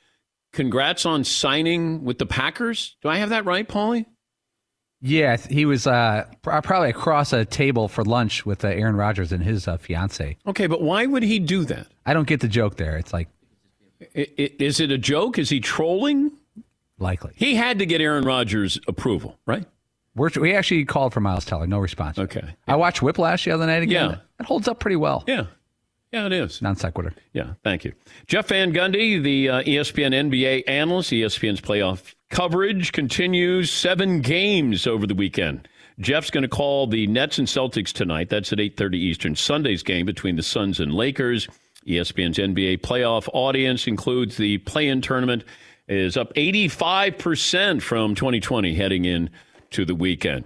[0.55, 2.95] congrats on signing with the Packers.
[3.03, 4.05] Do I have that right, Paulie?
[5.01, 9.43] Yeah, he was uh, probably across a table for lunch with uh, Aaron Rodgers and
[9.43, 10.37] his uh, fiance.
[10.47, 11.87] Okay, but why would he do that?
[12.05, 12.97] I don't get the joke there.
[12.97, 13.27] It's like,
[14.15, 15.37] I- I- is it a joke?
[15.37, 16.31] Is he trolling?
[16.97, 17.33] Likely.
[17.35, 19.65] He had to get Aaron Rodgers' approval, right?
[20.15, 22.17] We're, we actually called for Miles Teller, no response.
[22.17, 22.55] Okay.
[22.67, 24.11] I watched Whiplash the other night again.
[24.11, 24.17] Yeah.
[24.39, 25.25] It holds up pretty well.
[25.27, 25.47] Yeah.
[26.15, 26.61] Yeah, it is.
[26.61, 27.13] Non sequitur.
[27.33, 27.91] Yeah, thank you.
[28.25, 35.05] Jeff Van Gundy, the uh, ESPN NBA analyst, ESPN's playoff coverage continues seven games over
[35.05, 35.67] the weekend.
[35.99, 38.29] Jeff's going to call the Nets and Celtics tonight.
[38.29, 39.35] That's at 8.30 Eastern.
[39.35, 41.49] Sunday's game between the Suns and Lakers.
[41.85, 45.43] ESPN's NBA playoff audience includes the play-in tournament
[45.89, 49.29] is up 85% from 2020 heading in
[49.71, 50.45] to the weekend.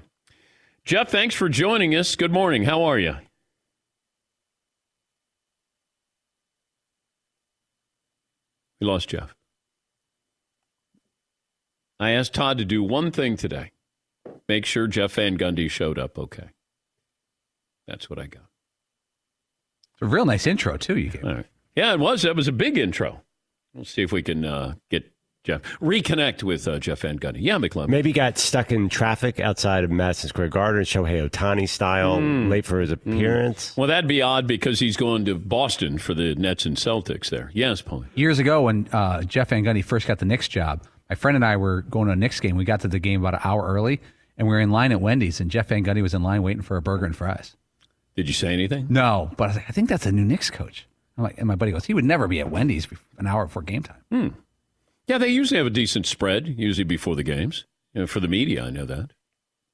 [0.83, 2.15] Jeff, thanks for joining us.
[2.15, 2.63] Good morning.
[2.63, 3.17] How are you?
[8.79, 9.35] We lost Jeff.
[11.99, 13.71] I asked Todd to do one thing today
[14.47, 16.49] make sure Jeff Van Gundy showed up okay.
[17.87, 18.43] That's what I got.
[19.93, 21.23] It's a real nice intro, too, you gave.
[21.23, 21.45] All right.
[21.75, 22.23] Yeah, it was.
[22.23, 23.21] That was a big intro.
[23.73, 25.11] We'll see if we can uh, get
[25.45, 27.37] Jeff, reconnect with uh, Jeff Van Gundy.
[27.39, 27.89] Yeah, McClellan.
[27.89, 32.49] Maybe got stuck in traffic outside of Madison Square Garden, Shohei Ohtani style, Mm.
[32.49, 33.75] late for his appearance.
[33.77, 37.51] Well, that'd be odd because he's going to Boston for the Nets and Celtics there.
[37.53, 38.03] Yes, Paul.
[38.15, 41.45] Years ago, when uh, Jeff Van Gundy first got the Knicks job, my friend and
[41.45, 42.57] I were going to a Knicks game.
[42.57, 44.01] We got to the game about an hour early,
[44.37, 46.61] and we were in line at Wendy's, and Jeff Van Gundy was in line waiting
[46.63, 47.55] for a burger and fries.
[48.17, 48.87] Did you say anything?
[48.89, 50.85] No, but I, was like, I think that's a new Knicks coach.
[51.17, 53.61] I'm like, and my buddy goes, he would never be at Wendy's an hour before
[53.61, 54.01] game time.
[54.11, 54.27] Hmm.
[55.09, 57.65] Yeah, they usually have a decent spread, usually before the games.
[57.93, 59.09] You know, for the media, I know that.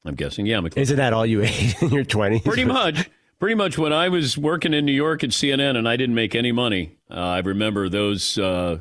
[0.05, 0.45] I'm guessing.
[0.45, 0.83] Yeah, McClellan.
[0.83, 2.45] Isn't that all you ate in your 20s?
[2.45, 3.09] Pretty much.
[3.37, 6.35] Pretty much when I was working in New York at CNN and I didn't make
[6.35, 8.79] any money, uh, I remember those uh,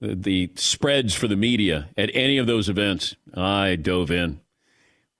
[0.00, 3.14] the, spreads for the media at any of those events.
[3.32, 4.40] I dove in.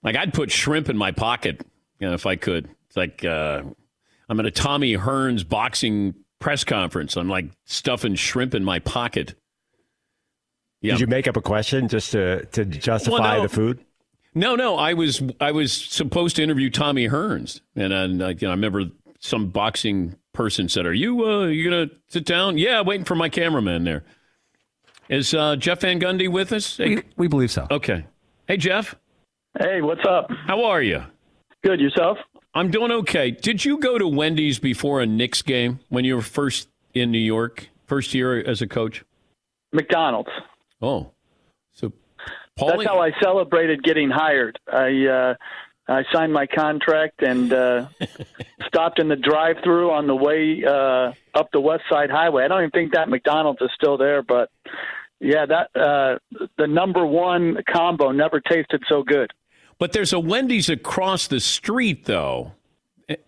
[0.03, 1.65] Like I'd put shrimp in my pocket,
[2.01, 2.69] you know, if I could.
[2.89, 3.63] It's like uh,
[4.29, 7.17] I'm at a Tommy Hearns boxing press conference.
[7.17, 9.37] I'm like stuffing shrimp in my pocket.
[10.93, 13.43] Did you make up a question just to, to justify Well, no.
[13.43, 13.85] the food?
[14.35, 18.37] No, no, I was I was supposed to interview Tommy Hearns, and then uh, you
[18.43, 18.85] know, I remember
[19.21, 23.29] some boxing person said, "Are you uh, you gonna sit down?" Yeah, waiting for my
[23.29, 24.03] cameraman there.
[25.09, 26.79] Is uh, Jeff Van Gundy with us?
[26.79, 27.67] We, we believe so.
[27.71, 28.07] Okay.
[28.49, 28.97] Hey, Jeff.
[29.59, 30.29] Hey, what's up?
[30.47, 31.05] How are you?
[31.63, 31.81] Good.
[31.81, 32.19] Yourself?
[32.55, 33.31] I'm doing okay.
[33.31, 37.19] Did you go to Wendy's before a Knicks game when you were first in New
[37.19, 39.05] York, first year as a coach?
[39.73, 40.31] McDonald's.
[40.85, 41.13] Oh,
[41.73, 41.93] so
[42.59, 44.59] That's how I celebrated getting hired.
[44.71, 45.35] I uh,
[45.89, 47.87] I signed my contract and uh,
[48.67, 52.45] stopped in the drive-through on the way uh, up the West Side Highway.
[52.45, 54.51] I don't even think that McDonald's is still there, but
[55.21, 59.31] yeah, that uh, the number one combo never tasted so good.
[59.79, 62.53] But there's a Wendy's across the street, though.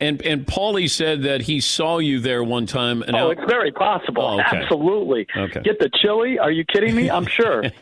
[0.00, 3.02] And and Paulie said that he saw you there one time.
[3.02, 4.22] And oh, it's very possible.
[4.22, 4.58] Oh, okay.
[4.58, 5.26] Absolutely.
[5.36, 5.60] Okay.
[5.62, 6.38] Get the chili?
[6.38, 7.10] Are you kidding me?
[7.10, 7.64] I'm sure.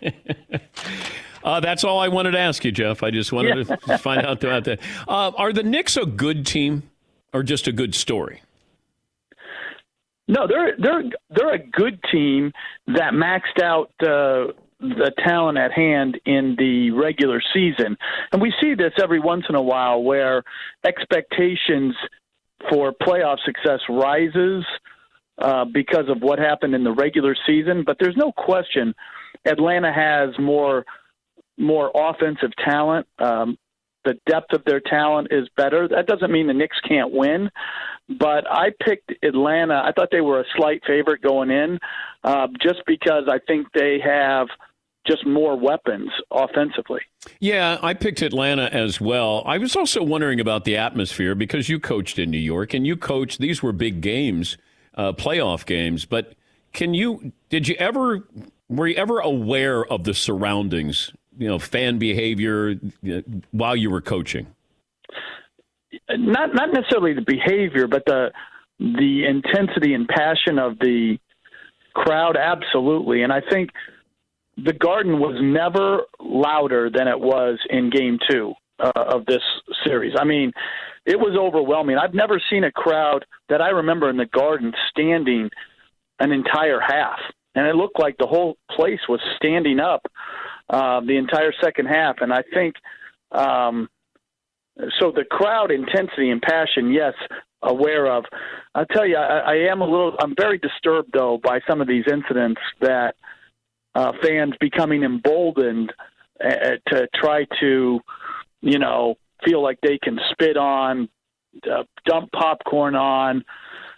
[1.45, 3.03] Uh, that's all I wanted to ask you, Jeff.
[3.03, 3.77] I just wanted yeah.
[3.77, 4.81] to find out about that.
[5.07, 6.85] Uh, are the Knicks a good team
[7.35, 8.41] or just a good story?
[10.27, 12.51] No, they're they're they're a good team
[12.87, 17.97] that maxed out uh, the talent at hand in the regular season,
[18.33, 20.43] and we see this every once in a while where
[20.85, 21.95] expectations
[22.71, 24.65] for playoff success rises
[25.39, 27.83] uh, because of what happened in the regular season.
[27.85, 28.95] But there's no question
[29.45, 30.85] Atlanta has more
[31.57, 33.07] more offensive talent.
[33.19, 33.57] Um,
[34.05, 35.89] the depth of their talent is better.
[35.89, 37.51] That doesn't mean the Knicks can't win,
[38.09, 39.83] but I picked Atlanta.
[39.85, 41.79] I thought they were a slight favorite going in,
[42.23, 44.49] uh, just because I think they have
[45.07, 47.01] just more weapons offensively.
[47.41, 49.43] Yeah, I picked Atlanta as well.
[49.47, 52.97] I was also wondering about the atmosphere because you coached in New York and you
[52.97, 53.39] coached.
[53.39, 54.57] These were big games,
[54.95, 56.05] uh, playoff games.
[56.05, 56.35] But
[56.73, 57.33] can you?
[57.51, 58.27] Did you ever?
[58.69, 62.75] Were you ever aware of the surroundings you know fan behavior
[63.51, 64.47] while you were coaching?
[66.11, 68.31] Not not necessarily the behavior, but the
[68.79, 71.19] the intensity and passion of the
[71.95, 72.37] crowd.
[72.37, 73.71] Absolutely, and I think
[74.57, 79.43] the Garden was never louder than it was in Game Two uh, of this
[79.85, 80.15] series.
[80.19, 80.53] I mean,
[81.07, 81.97] it was overwhelming.
[81.97, 85.51] I've never seen a crowd that I remember in the Garden standing
[86.19, 87.19] an entire half,
[87.55, 90.07] and it looked like the whole place was standing up
[90.75, 92.17] uh, the entire second half.
[92.21, 92.75] And I think
[93.31, 93.89] um,
[94.99, 95.13] so.
[95.13, 97.15] The crowd intensity and passion, yes,
[97.63, 98.25] aware of.
[98.75, 100.17] I tell you, I, I am a little.
[100.19, 103.15] I'm very disturbed though by some of these incidents that
[103.95, 105.93] uh, fans becoming emboldened
[106.45, 108.01] uh, to try to,
[108.61, 111.09] you know, feel like they can spit on,
[111.71, 113.45] uh, dump popcorn on.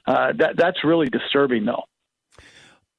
[0.07, 1.85] Uh, that that's really disturbing, though.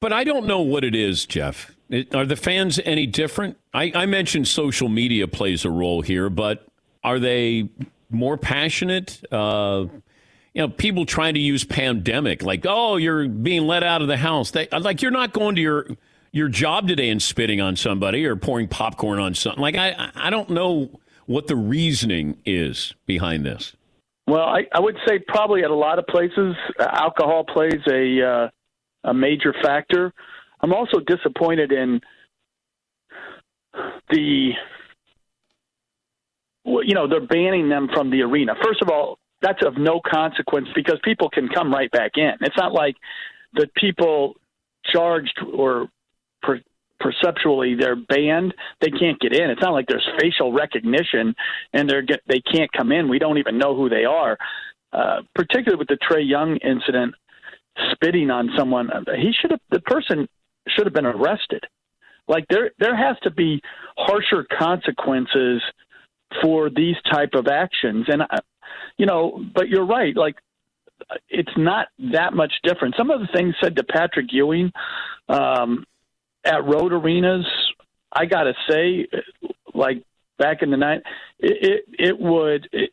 [0.02, 1.77] But I don't know what it is, Jeff.
[2.14, 3.58] Are the fans any different?
[3.74, 6.68] I, I mentioned social media plays a role here, but
[7.04, 7.70] are they
[8.10, 9.24] more passionate?
[9.32, 9.86] Uh,
[10.54, 14.18] you know, people trying to use pandemic, like, oh, you're being let out of the
[14.18, 14.52] house.
[14.52, 15.88] They, like, you're not going to your
[16.32, 19.62] your job today and spitting on somebody or pouring popcorn on something.
[19.62, 23.76] Like, I, I don't know what the reasoning is behind this.
[24.28, 28.22] Well, I, I would say probably at a lot of places, uh, alcohol plays a
[28.22, 28.50] uh,
[29.06, 30.14] a major factor.
[30.62, 32.02] I'm also disappointed in
[34.10, 34.52] the
[36.66, 38.54] you know they're banning them from the arena.
[38.64, 42.32] First of all, that's of no consequence because people can come right back in.
[42.42, 42.96] It's not like
[43.54, 44.36] the people
[44.92, 45.88] charged or
[46.42, 46.60] per,
[47.00, 48.54] perceptually they're banned.
[48.82, 49.50] They can't get in.
[49.50, 51.36] It's not like there's facial recognition
[51.74, 53.10] and they're they can't come in.
[53.10, 54.38] We don't even know who they are.
[54.94, 57.14] Uh, particularly with the Trae Young incident,
[57.92, 60.28] spitting on someone, he should have the person
[60.76, 61.64] should have been arrested.
[62.28, 63.62] Like there there has to be
[63.98, 65.62] harsher consequences
[66.42, 68.06] for these type of actions.
[68.10, 68.42] And uh,
[68.98, 70.16] you know but you're right.
[70.16, 70.36] Like
[71.30, 72.96] it's not that much different.
[72.98, 74.72] Some of the things said to patrick ewing
[75.30, 75.86] um,
[76.46, 77.46] at road arenas
[78.12, 79.08] i gotta say
[79.74, 80.04] like
[80.38, 81.02] back in the night
[81.40, 82.92] it it, it would it,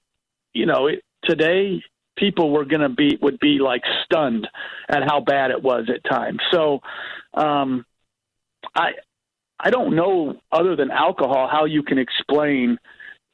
[0.52, 1.82] you know it, today
[2.16, 4.48] people were going to be would be like stunned
[4.88, 6.40] at how bad it was at times.
[6.52, 6.80] So,
[7.34, 7.84] um,
[8.74, 8.92] I
[9.58, 12.78] I don't know other than alcohol how you can explain,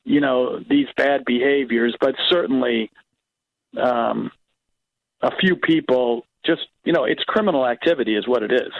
[0.04, 2.90] you know, these bad behaviors, but certainly,
[3.80, 4.30] um,
[5.22, 8.72] a few people just you know it's criminal activity is what it is.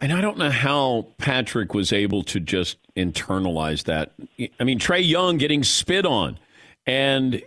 [0.00, 4.12] And I don't know how Patrick was able to just internalize that.
[4.60, 6.38] I mean, Trae Young getting spit on
[6.86, 7.42] and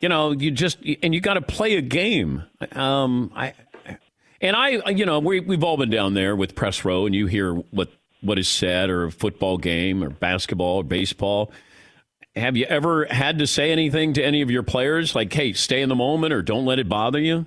[0.00, 2.44] you know you just and you got to play a game.
[2.72, 3.54] Um i
[4.40, 7.26] and i you know we, we've all been down there with press row and you
[7.26, 11.52] hear what what is said or a football game or basketball or baseball.
[12.36, 15.14] Have you ever had to say anything to any of your players?
[15.14, 17.46] Like hey stay in the moment or don't let it bother you?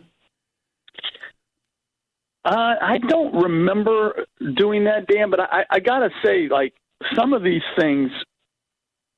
[2.48, 6.74] Uh, I don't remember doing that, Dan, but I, I gotta say, like
[7.14, 8.10] some of these things,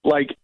[0.04, 0.36] like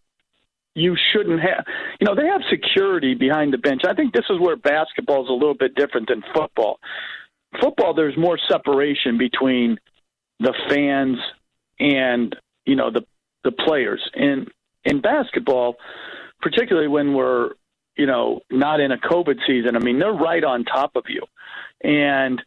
[0.75, 1.65] you shouldn't have.
[1.99, 3.81] You know, they have security behind the bench.
[3.87, 6.79] I think this is where basketball is a little bit different than football.
[7.61, 9.77] Football, there's more separation between
[10.39, 11.17] the fans
[11.79, 12.35] and
[12.65, 13.05] you know the
[13.43, 14.01] the players.
[14.13, 14.47] In
[14.83, 15.77] in basketball,
[16.41, 17.51] particularly when we're
[17.95, 21.23] you know not in a COVID season, I mean they're right on top of you,
[21.81, 22.41] and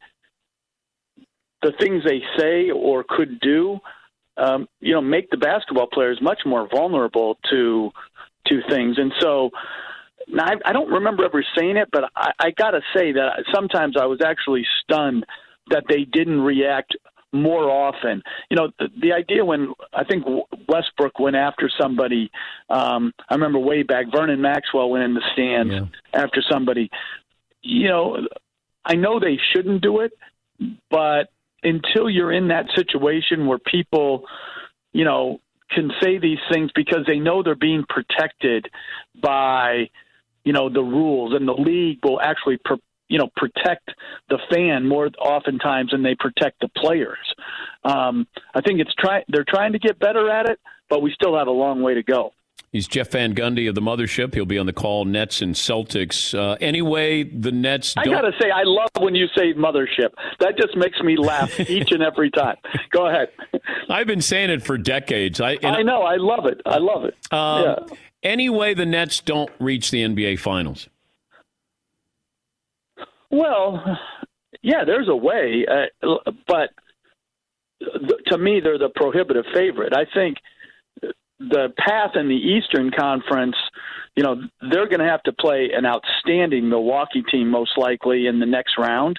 [1.62, 3.80] the things they say or could do,
[4.36, 7.90] um, you know, make the basketball players much more vulnerable to
[8.48, 8.98] two things.
[8.98, 9.50] And so
[10.28, 13.44] now, I, I don't remember ever saying it, but I, I got to say that
[13.54, 15.24] sometimes I was actually stunned
[15.70, 16.96] that they didn't react
[17.32, 18.22] more often.
[18.50, 20.24] You know, the, the idea when I think
[20.66, 22.30] Westbrook went after somebody,
[22.70, 26.22] um, I remember way back, Vernon Maxwell went in the stands Yeah.
[26.22, 26.90] after somebody.
[27.62, 28.16] You know,
[28.84, 30.12] I know they shouldn't do it,
[30.90, 31.28] but
[31.62, 34.24] until you're in that situation where people,
[34.92, 35.40] you know,
[35.70, 38.68] can say these things because they know they're being protected
[39.20, 39.90] by,
[40.44, 42.74] you know, the rules, and the league will actually, pr-
[43.08, 43.90] you know, protect
[44.28, 47.18] the fan more oftentimes than they protect the players.
[47.84, 50.58] Um, I think it's try they're trying to get better at it,
[50.88, 52.32] but we still have a long way to go.
[52.70, 54.34] He's Jeff Van Gundy of the Mothership.
[54.34, 55.06] He'll be on the call.
[55.06, 56.36] Nets and Celtics.
[56.38, 57.94] Uh, anyway, the Nets.
[57.96, 60.10] I don't- got to say, I love when you say mothership.
[60.40, 62.56] That just makes me laugh each and every time.
[62.90, 63.28] Go ahead.
[63.88, 65.40] I've been saying it for decades.
[65.40, 66.02] I, I know.
[66.02, 66.60] I love it.
[66.66, 67.16] I love it.
[67.32, 67.96] Um, yeah.
[68.22, 70.88] Anyway, the Nets don't reach the NBA Finals.
[73.30, 73.98] Well,
[74.62, 75.64] yeah, there's a way,
[76.02, 76.16] uh,
[76.46, 76.70] but
[77.80, 79.92] th- to me, they're the prohibitive favorite.
[79.94, 80.38] I think
[81.38, 83.56] the path in the Eastern Conference,
[84.16, 84.36] you know,
[84.70, 88.76] they're going to have to play an outstanding Milwaukee team most likely in the next
[88.78, 89.18] round.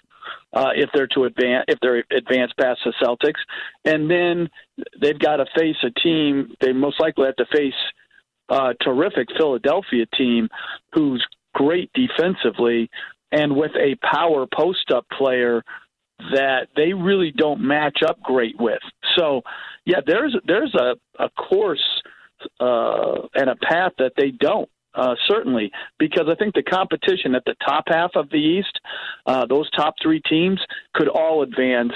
[0.54, 3.40] Uh, if they're to advance, if they're advanced past the Celtics,
[3.86, 4.50] and then
[5.02, 6.54] they've got to face a team.
[6.60, 7.74] They most likely have to face
[8.50, 10.50] a terrific Philadelphia team,
[10.94, 12.90] who's great defensively,
[13.32, 15.64] and with a power post up player
[16.34, 18.82] that they really don't match up great with.
[19.18, 19.42] So,
[19.86, 22.02] yeah, there's there's a a course
[22.60, 24.70] uh, and a path that they don't.
[24.96, 28.80] Uh, certainly, because I think the competition at the top half of the East,
[29.28, 30.60] uh, those top three teams,
[30.96, 31.94] could all advance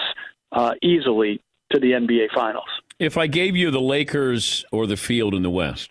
[0.52, 1.42] uh, easily
[1.72, 2.68] to the NBA Finals.
[3.00, 5.90] If I gave you the Lakers or the field in the West,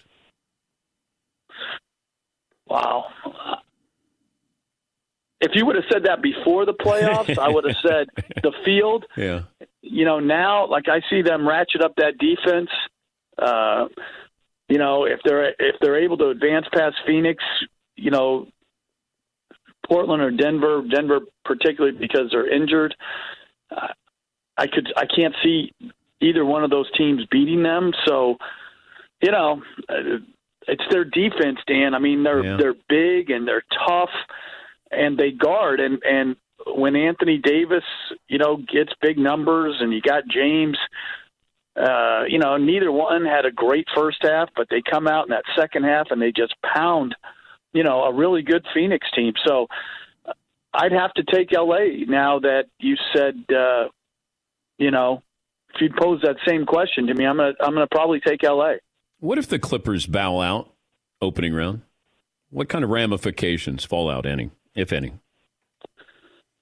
[2.72, 3.06] Wow.
[5.42, 8.06] If you would have said that before the playoffs, I would have said
[8.42, 9.04] the field.
[9.16, 9.42] yeah,
[9.82, 12.70] You know, now like I see them ratchet up that defense.
[14.72, 17.44] You know, if they're if they're able to advance past Phoenix,
[17.96, 18.48] you know,
[19.86, 22.94] Portland or Denver, Denver particularly because they're injured.
[23.70, 23.88] Uh,
[24.56, 25.72] I could I can't see
[26.22, 27.92] either one of those teams beating them.
[28.06, 28.38] So,
[29.20, 29.60] you know,
[30.66, 31.94] it's their defense, Dan.
[31.94, 32.56] I mean, they're Yeah.
[32.56, 34.14] they're big and they're tough,
[34.90, 35.80] and they guard.
[35.80, 36.36] And and
[36.76, 37.84] when Anthony Davis,
[38.26, 40.78] you know, gets big numbers, and you got James.
[41.74, 45.30] Uh, you know, neither one had a great first half, but they come out in
[45.30, 47.14] that second half and they just pound,
[47.72, 49.32] you know, a really good Phoenix team.
[49.46, 49.68] So
[50.26, 50.32] uh,
[50.74, 53.88] I'd have to take LA now that you said, uh,
[54.76, 55.22] you know,
[55.74, 58.74] if you'd pose that same question to me, I'm gonna I'm gonna probably take LA.
[59.20, 60.70] what if the Clippers bow out
[61.22, 61.82] opening round?
[62.50, 65.14] What kind of ramifications fall out, any, if any?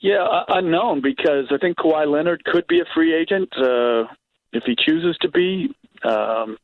[0.00, 4.04] Yeah, unknown because I think Kawhi Leonard could be a free agent uh,
[4.52, 5.74] if he chooses to be.
[6.04, 6.56] Um,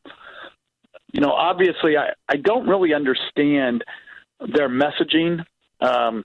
[1.11, 3.83] you know, obviously, I, I don't really understand
[4.39, 5.43] their messaging.
[5.79, 6.23] Um,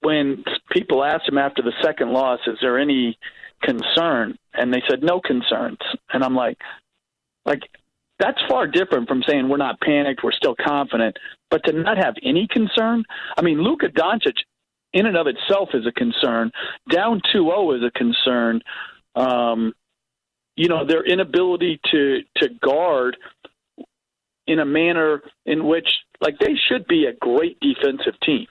[0.00, 3.16] when people asked him after the second loss, is there any
[3.62, 4.36] concern?
[4.52, 5.78] And they said no concerns.
[6.12, 6.58] And I'm like,
[7.46, 7.62] like
[8.18, 11.16] that's far different from saying we're not panicked, we're still confident.
[11.50, 13.04] But to not have any concern,
[13.36, 14.36] I mean, Luka Doncic
[14.92, 16.50] in and of itself is a concern.
[16.90, 18.60] Down 2-0 is a concern.
[19.14, 19.72] Um,
[20.56, 23.16] you know, their inability to to guard
[24.46, 25.88] in a manner in which,
[26.20, 28.46] like, they should be a great defensive team.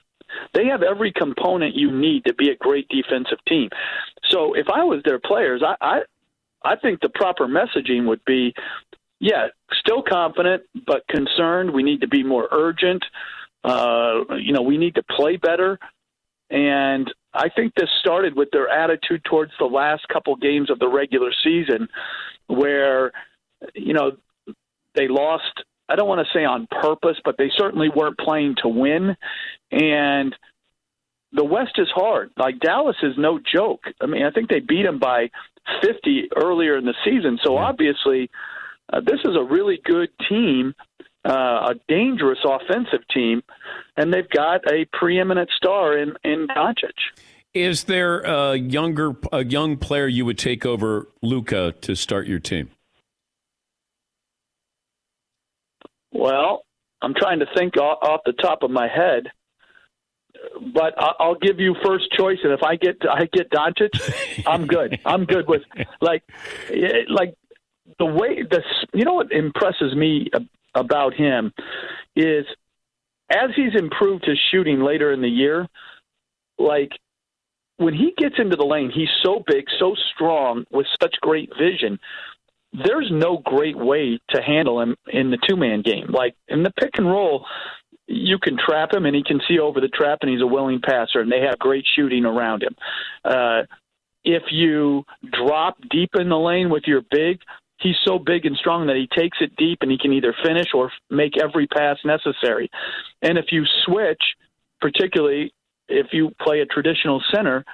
[0.54, 3.70] They have every component you need to be a great defensive team.
[4.30, 6.00] So if I was their players, I I,
[6.64, 8.54] I think the proper messaging would be,
[9.20, 11.72] yeah, still confident but concerned.
[11.72, 13.04] We need to be more urgent.
[13.64, 15.78] Uh, you know, we need to play better.
[16.50, 20.88] And I think this started with their attitude towards the last couple games of the
[20.88, 21.88] regular season,
[22.48, 23.12] where,
[23.74, 24.12] you know,
[24.96, 25.64] they lost.
[25.88, 29.16] I don't want to say on purpose, but they certainly weren't playing to win.
[29.72, 30.36] And
[31.34, 32.32] the West is hard.
[32.38, 33.84] Like Dallas is no joke.
[34.02, 35.30] I mean, I think they beat them by
[35.82, 37.40] 50 earlier in the season.
[37.44, 38.30] So obviously,
[38.92, 40.74] uh, this is a really good team,
[41.26, 43.44] uh, a dangerous offensive team,
[43.98, 46.92] and they've got a preeminent star in in Doncic.
[47.54, 52.40] Is there a younger, a young player you would take over Luka to start your
[52.40, 52.70] team?
[56.14, 56.64] Well,
[57.02, 59.28] I'm trying to think off, the top of my head,
[60.74, 62.38] but I- I'll give you first choice.
[62.44, 65.00] And if I get I get Doncic, I'm good.
[65.06, 65.64] I'm good with
[66.00, 66.24] like
[67.10, 67.36] like
[68.00, 68.64] the way this.
[68.94, 70.30] You know what impresses me
[70.76, 71.52] about him
[72.16, 72.46] is
[73.30, 75.68] as he's improved his shooting later in the year,
[76.58, 76.92] like
[77.78, 82.00] when he gets into the lane, he's so big, so strong, with such great vision.
[82.74, 86.08] There's no great way to handle him in the two man game.
[86.10, 87.46] Like in the pick and roll,
[88.08, 90.82] you can trap him and he can see over the trap and he's a willing
[90.82, 92.76] passer and they have great shooting around him.
[93.26, 93.64] Uh,
[94.24, 97.40] if you drop deep in the lane with your big,
[97.82, 100.68] he's so big and strong that he takes it deep and he can either finish
[100.74, 102.70] or make every pass necessary.
[103.22, 104.22] And if you switch,
[104.80, 105.54] particularly
[105.88, 107.66] if you play a traditional center,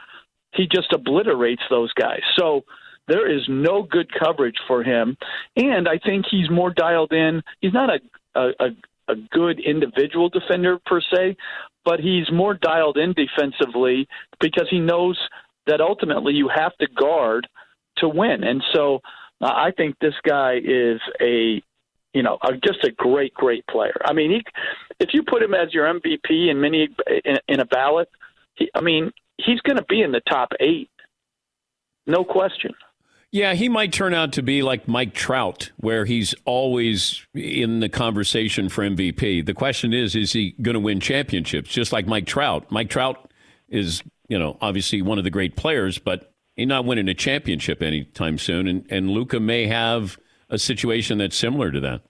[0.53, 2.22] he just obliterates those guys.
[2.38, 2.64] So
[3.08, 5.18] there is no good coverage for him.
[5.55, 7.41] And I think he's more dialed in.
[7.62, 8.70] He's not a, a,
[9.08, 11.38] a, good individual defender per se,
[11.86, 14.08] but he's more dialed in defensively
[14.41, 15.18] because he knows
[15.68, 17.47] that ultimately you have to guard
[17.97, 18.43] to win.
[18.43, 18.99] And so
[19.41, 21.61] I think this guy is a
[22.13, 23.95] you know, a, just a great, great player.
[24.03, 24.43] I mean, he,
[24.99, 26.89] if you put him as your MVP in many
[27.25, 28.09] in, in a ballot,
[28.55, 30.89] he, I mean, he's going to be in the top eight,
[32.07, 32.71] no question.
[33.29, 37.89] Yeah, he might turn out to be like Mike Trout, where he's always in the
[37.89, 39.45] conversation for MVP.
[39.45, 41.69] The question is, is he going to win championships?
[41.69, 42.71] Just like Mike Trout.
[42.71, 43.31] Mike Trout
[43.67, 47.82] is, you know, obviously one of the great players, but he's not winning a championship
[47.82, 48.68] anytime soon.
[48.68, 50.18] And, and Luka may have
[50.49, 52.01] a situation that's similar to that.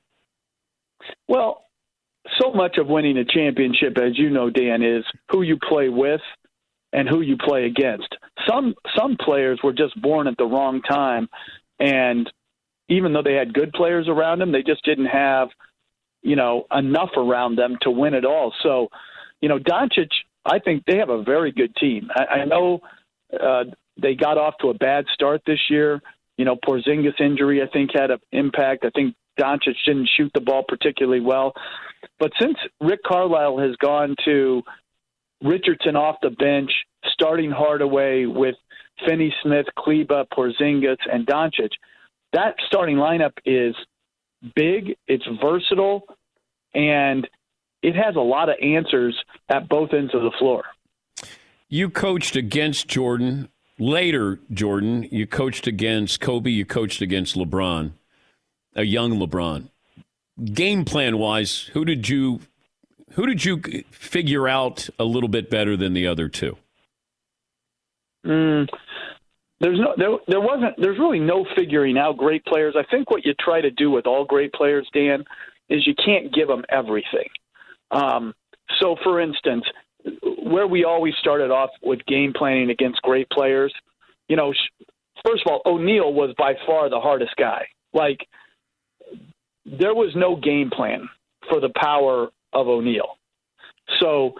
[1.27, 1.65] Well,
[2.41, 6.21] so much of winning a championship, as you know, Dan, is who you play with
[6.93, 8.15] and who you play against.
[8.47, 11.27] Some some players were just born at the wrong time,
[11.79, 12.31] and
[12.89, 15.49] even though they had good players around them, they just didn't have,
[16.21, 18.53] you know, enough around them to win it all.
[18.63, 18.87] So,
[19.41, 20.09] you know, Doncic,
[20.45, 22.09] I think they have a very good team.
[22.15, 22.79] I, I know
[23.33, 23.65] uh,
[24.01, 26.01] they got off to a bad start this year.
[26.37, 28.85] You know, Porzingis injury, I think, had an impact.
[28.85, 31.53] I think Doncic didn't shoot the ball particularly well.
[32.19, 34.61] But since Rick Carlisle has gone to
[35.43, 36.71] Richardson off the bench,
[37.05, 38.55] starting Hardaway with
[39.05, 41.71] Finney Smith, Kleber, Porzingis, and Doncic,
[42.33, 43.75] that starting lineup is
[44.55, 46.03] big, it's versatile,
[46.73, 47.27] and
[47.81, 49.15] it has a lot of answers
[49.49, 50.63] at both ends of the floor.
[51.69, 53.49] You coached against Jordan.
[53.79, 57.91] Later, Jordan, you coached against Kobe, you coached against LeBron,
[58.75, 59.69] a young LeBron.
[60.43, 62.41] Game plan wise, who did you
[63.13, 63.61] who did you
[63.91, 66.57] figure out a little bit better than the other two?
[68.25, 68.67] Mm,
[69.59, 72.75] there's no there, there wasn't there's really no figuring out great players.
[72.77, 75.23] I think what you try to do with all great players, Dan,
[75.69, 77.29] is you can't give them everything.
[77.91, 78.33] Um,
[78.79, 79.63] so, for instance,
[80.43, 83.73] where we always started off with game planning against great players,
[84.27, 84.53] you know,
[85.25, 87.67] first of all, O'Neal was by far the hardest guy.
[87.93, 88.19] Like,
[89.65, 91.09] there was no game plan
[91.49, 93.17] for the power of O'Neal.
[93.99, 94.35] So,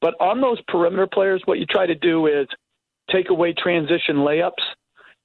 [0.00, 2.48] but on those perimeter players, what you try to do is
[3.10, 4.52] take away transition layups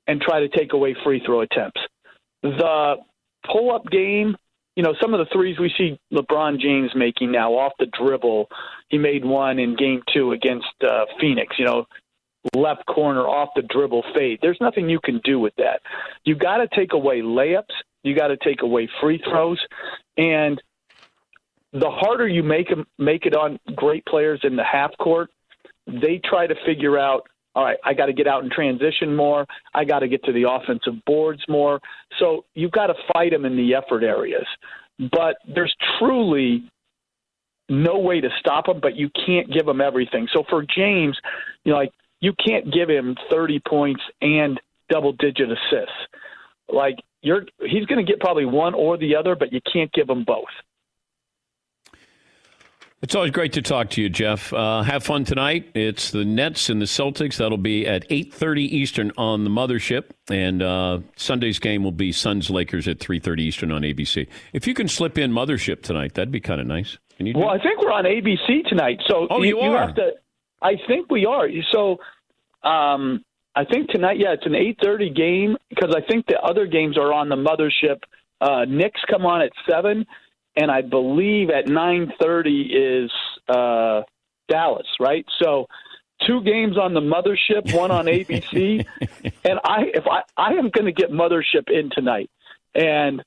[0.08, 1.82] and try to take away free throw attempts.
[2.44, 2.96] The
[3.46, 4.36] pull up game,
[4.78, 8.48] you know, some of the threes we see LeBron James making now off the dribble.
[8.90, 11.88] He made one in game two against uh, Phoenix, you know,
[12.54, 14.38] left corner off the dribble fade.
[14.40, 15.82] There's nothing you can do with that.
[16.26, 17.74] You got to take away layups.
[18.04, 19.60] You got to take away free throws.
[20.16, 20.62] And
[21.74, 25.32] the harder you make them, make it on great players in the half court,
[25.88, 27.28] they try to figure out.
[27.58, 29.48] All right, I got to get out and transition more.
[29.74, 31.80] I got to get to the offensive boards more.
[32.20, 34.46] So you've got to fight them in the effort areas.
[35.00, 36.70] But there's truly
[37.68, 40.28] no way to stop them, but you can't give them everything.
[40.32, 41.18] So for James,
[41.64, 45.98] you know, like you can't give him 30 points and double digit assists.
[46.72, 50.08] Like you're he's going to get probably one or the other, but you can't give
[50.08, 50.46] him both.
[53.08, 54.52] It's always great to talk to you, Jeff.
[54.52, 55.70] Uh, have fun tonight.
[55.74, 57.38] It's the Nets and the Celtics.
[57.38, 60.10] That'll be at 8.30 Eastern on the Mothership.
[60.30, 64.28] And uh, Sunday's game will be Suns-Lakers at 3.30 Eastern on ABC.
[64.52, 66.98] If you can slip in Mothership tonight, that'd be kind of nice.
[67.16, 69.00] Can you well, I think we're on ABC tonight.
[69.08, 69.86] So oh, you, you, are?
[69.86, 70.12] have to.
[70.62, 71.48] I think we are.
[71.72, 72.00] So
[72.70, 73.24] um,
[73.56, 77.14] I think tonight, yeah, it's an 8.30 game because I think the other games are
[77.14, 78.02] on the Mothership.
[78.42, 80.06] Uh, Knicks come on at 7
[80.58, 83.12] and I believe at 9:30 is
[83.48, 84.02] uh,
[84.50, 85.26] Dallas, right?
[85.42, 85.68] So
[86.26, 88.86] two games on the mothership, one on ABC,
[89.46, 92.30] and I if I I am going to get mothership in tonight,
[92.74, 93.24] and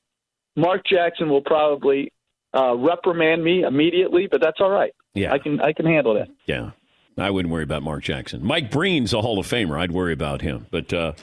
[0.55, 2.11] Mark Jackson will probably
[2.53, 4.93] uh, reprimand me immediately, but that's all right.
[5.13, 6.29] Yeah, I can I can handle that.
[6.45, 6.71] Yeah.
[7.17, 8.43] I wouldn't worry about Mark Jackson.
[8.43, 9.77] Mike Breen's a Hall of Famer.
[9.79, 10.65] I'd worry about him.
[10.71, 11.13] But uh,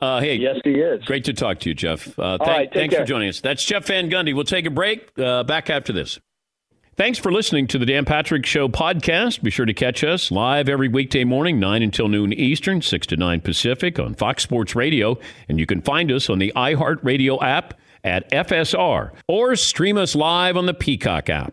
[0.00, 1.04] uh, hey, yes, he is.
[1.04, 2.18] Great to talk to you, Jeff.
[2.18, 3.04] Uh, All right, take thanks care.
[3.04, 3.40] for joining us.
[3.40, 4.34] That's Jeff Van Gundy.
[4.34, 5.10] We'll take a break.
[5.18, 6.18] Uh, back after this.
[6.96, 9.42] Thanks for listening to the Dan Patrick Show podcast.
[9.42, 13.16] Be sure to catch us live every weekday morning, 9 until noon Eastern, 6 to
[13.16, 15.18] 9 Pacific on Fox Sports Radio.
[15.46, 20.56] And you can find us on the iHeartRadio app at FSR or stream us live
[20.56, 21.52] on the Peacock app.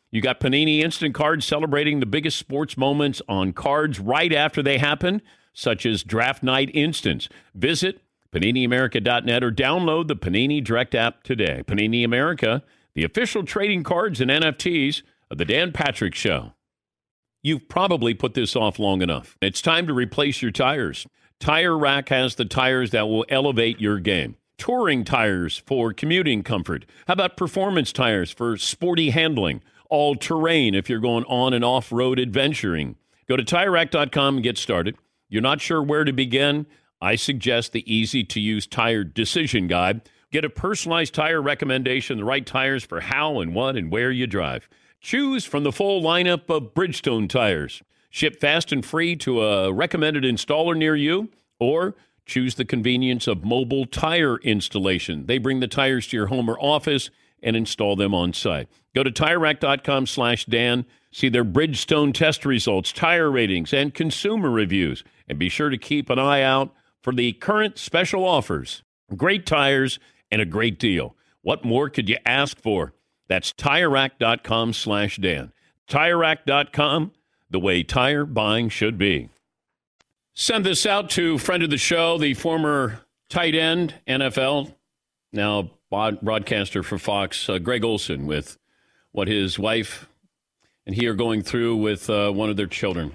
[0.11, 4.77] you got Panini Instant Cards celebrating the biggest sports moments on cards right after they
[4.77, 5.21] happen,
[5.53, 7.29] such as Draft Night Instants.
[7.55, 8.01] Visit
[8.33, 11.63] PaniniAmerica.net or download the Panini Direct app today.
[11.65, 16.53] Panini America, the official trading cards and NFTs of the Dan Patrick Show.
[17.41, 19.37] You've probably put this off long enough.
[19.41, 21.07] It's time to replace your tires.
[21.39, 24.35] Tire Rack has the tires that will elevate your game.
[24.57, 26.85] Touring tires for commuting comfort.
[27.07, 29.63] How about performance tires for sporty handling?
[29.91, 32.95] All terrain if you're going on and off road adventuring.
[33.27, 34.95] Go to tirerack.com and get started.
[35.29, 36.65] You're not sure where to begin?
[37.01, 40.01] I suggest the easy to use tire decision guide.
[40.31, 44.27] Get a personalized tire recommendation, the right tires for how and what and where you
[44.27, 44.69] drive.
[45.01, 47.83] Choose from the full lineup of Bridgestone tires.
[48.09, 51.29] Ship fast and free to a recommended installer near you,
[51.59, 55.25] or choose the convenience of mobile tire installation.
[55.25, 57.09] They bring the tires to your home or office
[57.43, 58.67] and install them on site.
[58.93, 65.03] Go to TireRack.com slash Dan, see their Bridgestone test results, tire ratings, and consumer reviews.
[65.27, 68.83] And be sure to keep an eye out for the current special offers.
[69.15, 71.15] Great tires and a great deal.
[71.41, 72.93] What more could you ask for?
[73.27, 75.53] That's TireRack.com slash Dan.
[75.89, 77.11] TireRack.com,
[77.49, 79.29] the way tire buying should be.
[80.33, 84.73] Send this out to friend of the show, the former tight end, NFL,
[85.33, 88.57] now broadcaster for Fox, uh, Greg Olsen, with
[89.11, 90.07] what his wife
[90.85, 93.13] and he are going through with uh, one of their children.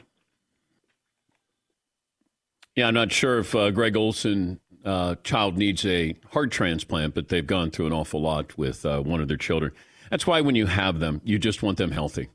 [2.77, 7.29] Yeah, I'm not sure if uh, Greg Olsen uh, child needs a heart transplant, but
[7.29, 9.73] they've gone through an awful lot with uh, one of their children.
[10.11, 12.29] That's why when you have them, you just want them healthy.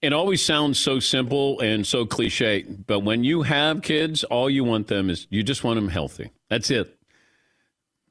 [0.00, 4.64] It always sounds so simple and so cliche, but when you have kids, all you
[4.64, 6.30] want them is you just want them healthy.
[6.48, 6.96] That's it.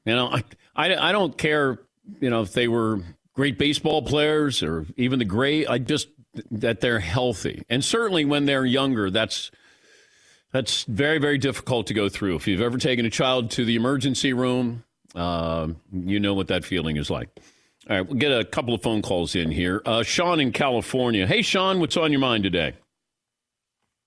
[0.04, 0.42] You know, I,
[0.74, 1.78] I, I don't care,
[2.20, 3.00] you know, if they were
[3.34, 6.08] great baseball players or even the great, I just,
[6.50, 7.64] that they're healthy.
[7.68, 9.50] And certainly when they're younger, that's,
[10.52, 12.36] that's very, very difficult to go through.
[12.36, 16.64] If you've ever taken a child to the emergency room, uh, you know what that
[16.64, 17.28] feeling is like.
[17.90, 19.82] All right, we'll get a couple of phone calls in here.
[19.84, 21.26] Uh, Sean in California.
[21.26, 22.74] Hey, Sean, what's on your mind today?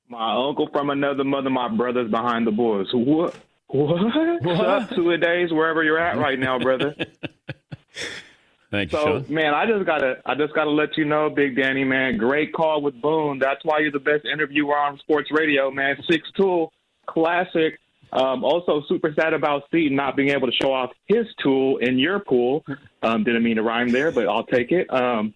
[0.08, 2.90] My uncle from another mother, my brother's behind the boards.
[2.94, 3.36] What?
[3.76, 4.42] What?
[4.42, 6.96] What's up, two a days, wherever you're at right now, brother?
[8.72, 9.34] Thank you, so, Sean.
[9.34, 12.82] man, I just gotta, I just gotta let you know, Big Danny, man, great call
[12.82, 13.38] with Boone.
[13.38, 15.98] That's why you're the best interviewer on sports radio, man.
[16.10, 16.72] Six tool,
[17.06, 17.78] classic.
[18.14, 22.00] Um, also, super sad about Seton not being able to show off his tool in
[22.00, 22.64] your pool.
[23.04, 24.92] Um, didn't mean to rhyme there, but I'll take it.
[24.94, 25.34] Um,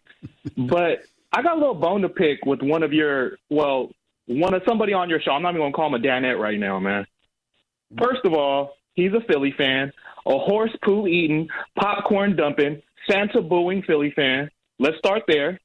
[0.56, 1.00] but
[1.34, 3.90] I got a little bone to pick with one of your, well,
[4.28, 5.32] one of somebody on your show.
[5.32, 7.06] I'm not even gonna call him a Danette right now, man.
[7.98, 9.92] First of all, he's a Philly fan,
[10.26, 14.50] a horse poo eating, popcorn dumping, Santa booing Philly fan.
[14.78, 15.60] Let's start there.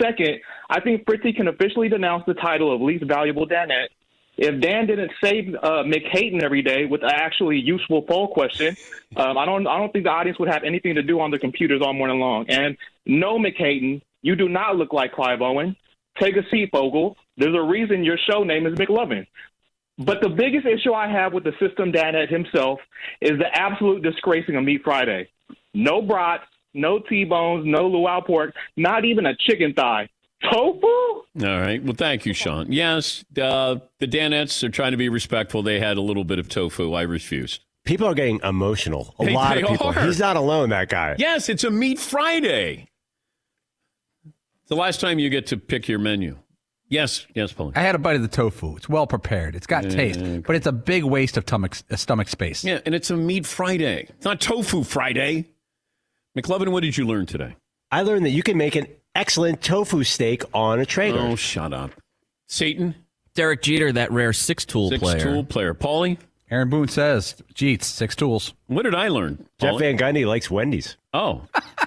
[0.00, 3.88] Second, I think Fritzy can officially denounce the title of least valuable Danette.
[4.36, 8.74] If Dan didn't save uh, Mick Hayton every day with an actually useful poll question,
[9.16, 11.40] um, I don't I don't think the audience would have anything to do on their
[11.40, 12.46] computers all morning long.
[12.48, 15.76] And no, Mick Hayton, you do not look like Clive Owen.
[16.18, 17.16] Take a seat, Fogel.
[17.36, 19.26] There's a reason your show name is McLovin.
[20.00, 22.80] But the biggest issue I have with the system Danette himself
[23.20, 25.28] is the absolute disgracing of Meat Friday.
[25.74, 26.44] No brats,
[26.74, 30.08] no T-bones, no luau pork, not even a chicken thigh.
[30.50, 30.86] Tofu?
[30.86, 31.24] All
[31.60, 31.82] right.
[31.84, 32.72] Well, thank you, Sean.
[32.72, 35.62] Yes, uh, the Danettes are trying to be respectful.
[35.62, 36.94] They had a little bit of tofu.
[36.94, 37.60] I refused.
[37.84, 39.14] People are getting emotional.
[39.18, 39.88] A They- lot they of people.
[39.88, 40.04] are.
[40.06, 41.16] He's not alone, that guy.
[41.18, 42.88] Yes, it's a Meat Friday.
[44.68, 46.38] The last time you get to pick your menu.
[46.90, 47.72] Yes, yes, Paul.
[47.76, 48.76] I had a bite of the tofu.
[48.76, 49.54] It's well prepared.
[49.54, 50.38] It's got Yeah, taste, okay.
[50.38, 52.64] but it's a big waste of stomach, uh, stomach space.
[52.64, 54.06] Yeah, and it's a Meat Friday.
[54.10, 55.46] It's not Tofu Friday.
[56.36, 57.54] McLovin, what did you learn today?
[57.92, 61.18] I learned that you can make an excellent tofu steak on a Traeger.
[61.18, 61.92] Oh, shut up.
[62.48, 62.94] Seton?
[63.34, 65.20] Derek Jeter, that rare six tool Six player.
[65.20, 65.74] tool player.
[65.74, 66.18] Paulie?
[66.50, 68.54] Aaron Boone says, Jeets, six tools.
[68.66, 69.46] What did I learn?
[69.60, 69.78] Jeff Paulie?
[69.78, 70.96] Van Gundy likes Wendy's.
[71.14, 71.42] Oh.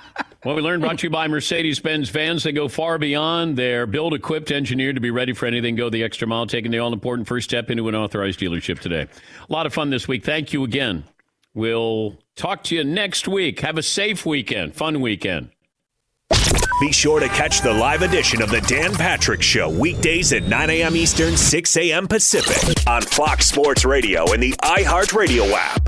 [0.44, 3.56] What we learned brought to you by Mercedes Benz vans that go far beyond.
[3.56, 5.78] They're built, equipped, engineered to be ready for anything.
[5.78, 9.08] Go the extra mile, taking the all important first step into an authorized dealership today.
[9.50, 10.26] A lot of fun this week.
[10.26, 11.06] Thank you again.
[11.54, 13.62] We'll talk to you next week.
[13.62, 15.50] Have a safe weekend, fun weekend.
[16.82, 20.70] Be sure to catch the live edition of the Dan Patrick Show weekdays at 9
[20.70, 20.98] a.m.
[20.98, 22.06] Eastern, 6 a.m.
[22.06, 25.88] Pacific on Fox Sports Radio and the iHeartRadio app.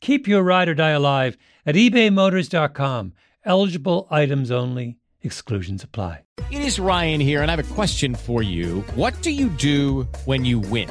[0.00, 1.36] Keep your ride or die alive
[1.66, 3.12] at ebaymotors.com.
[3.44, 6.24] Eligible items only, exclusions apply.
[6.50, 8.80] It is Ryan here, and I have a question for you.
[8.94, 10.90] What do you do when you win?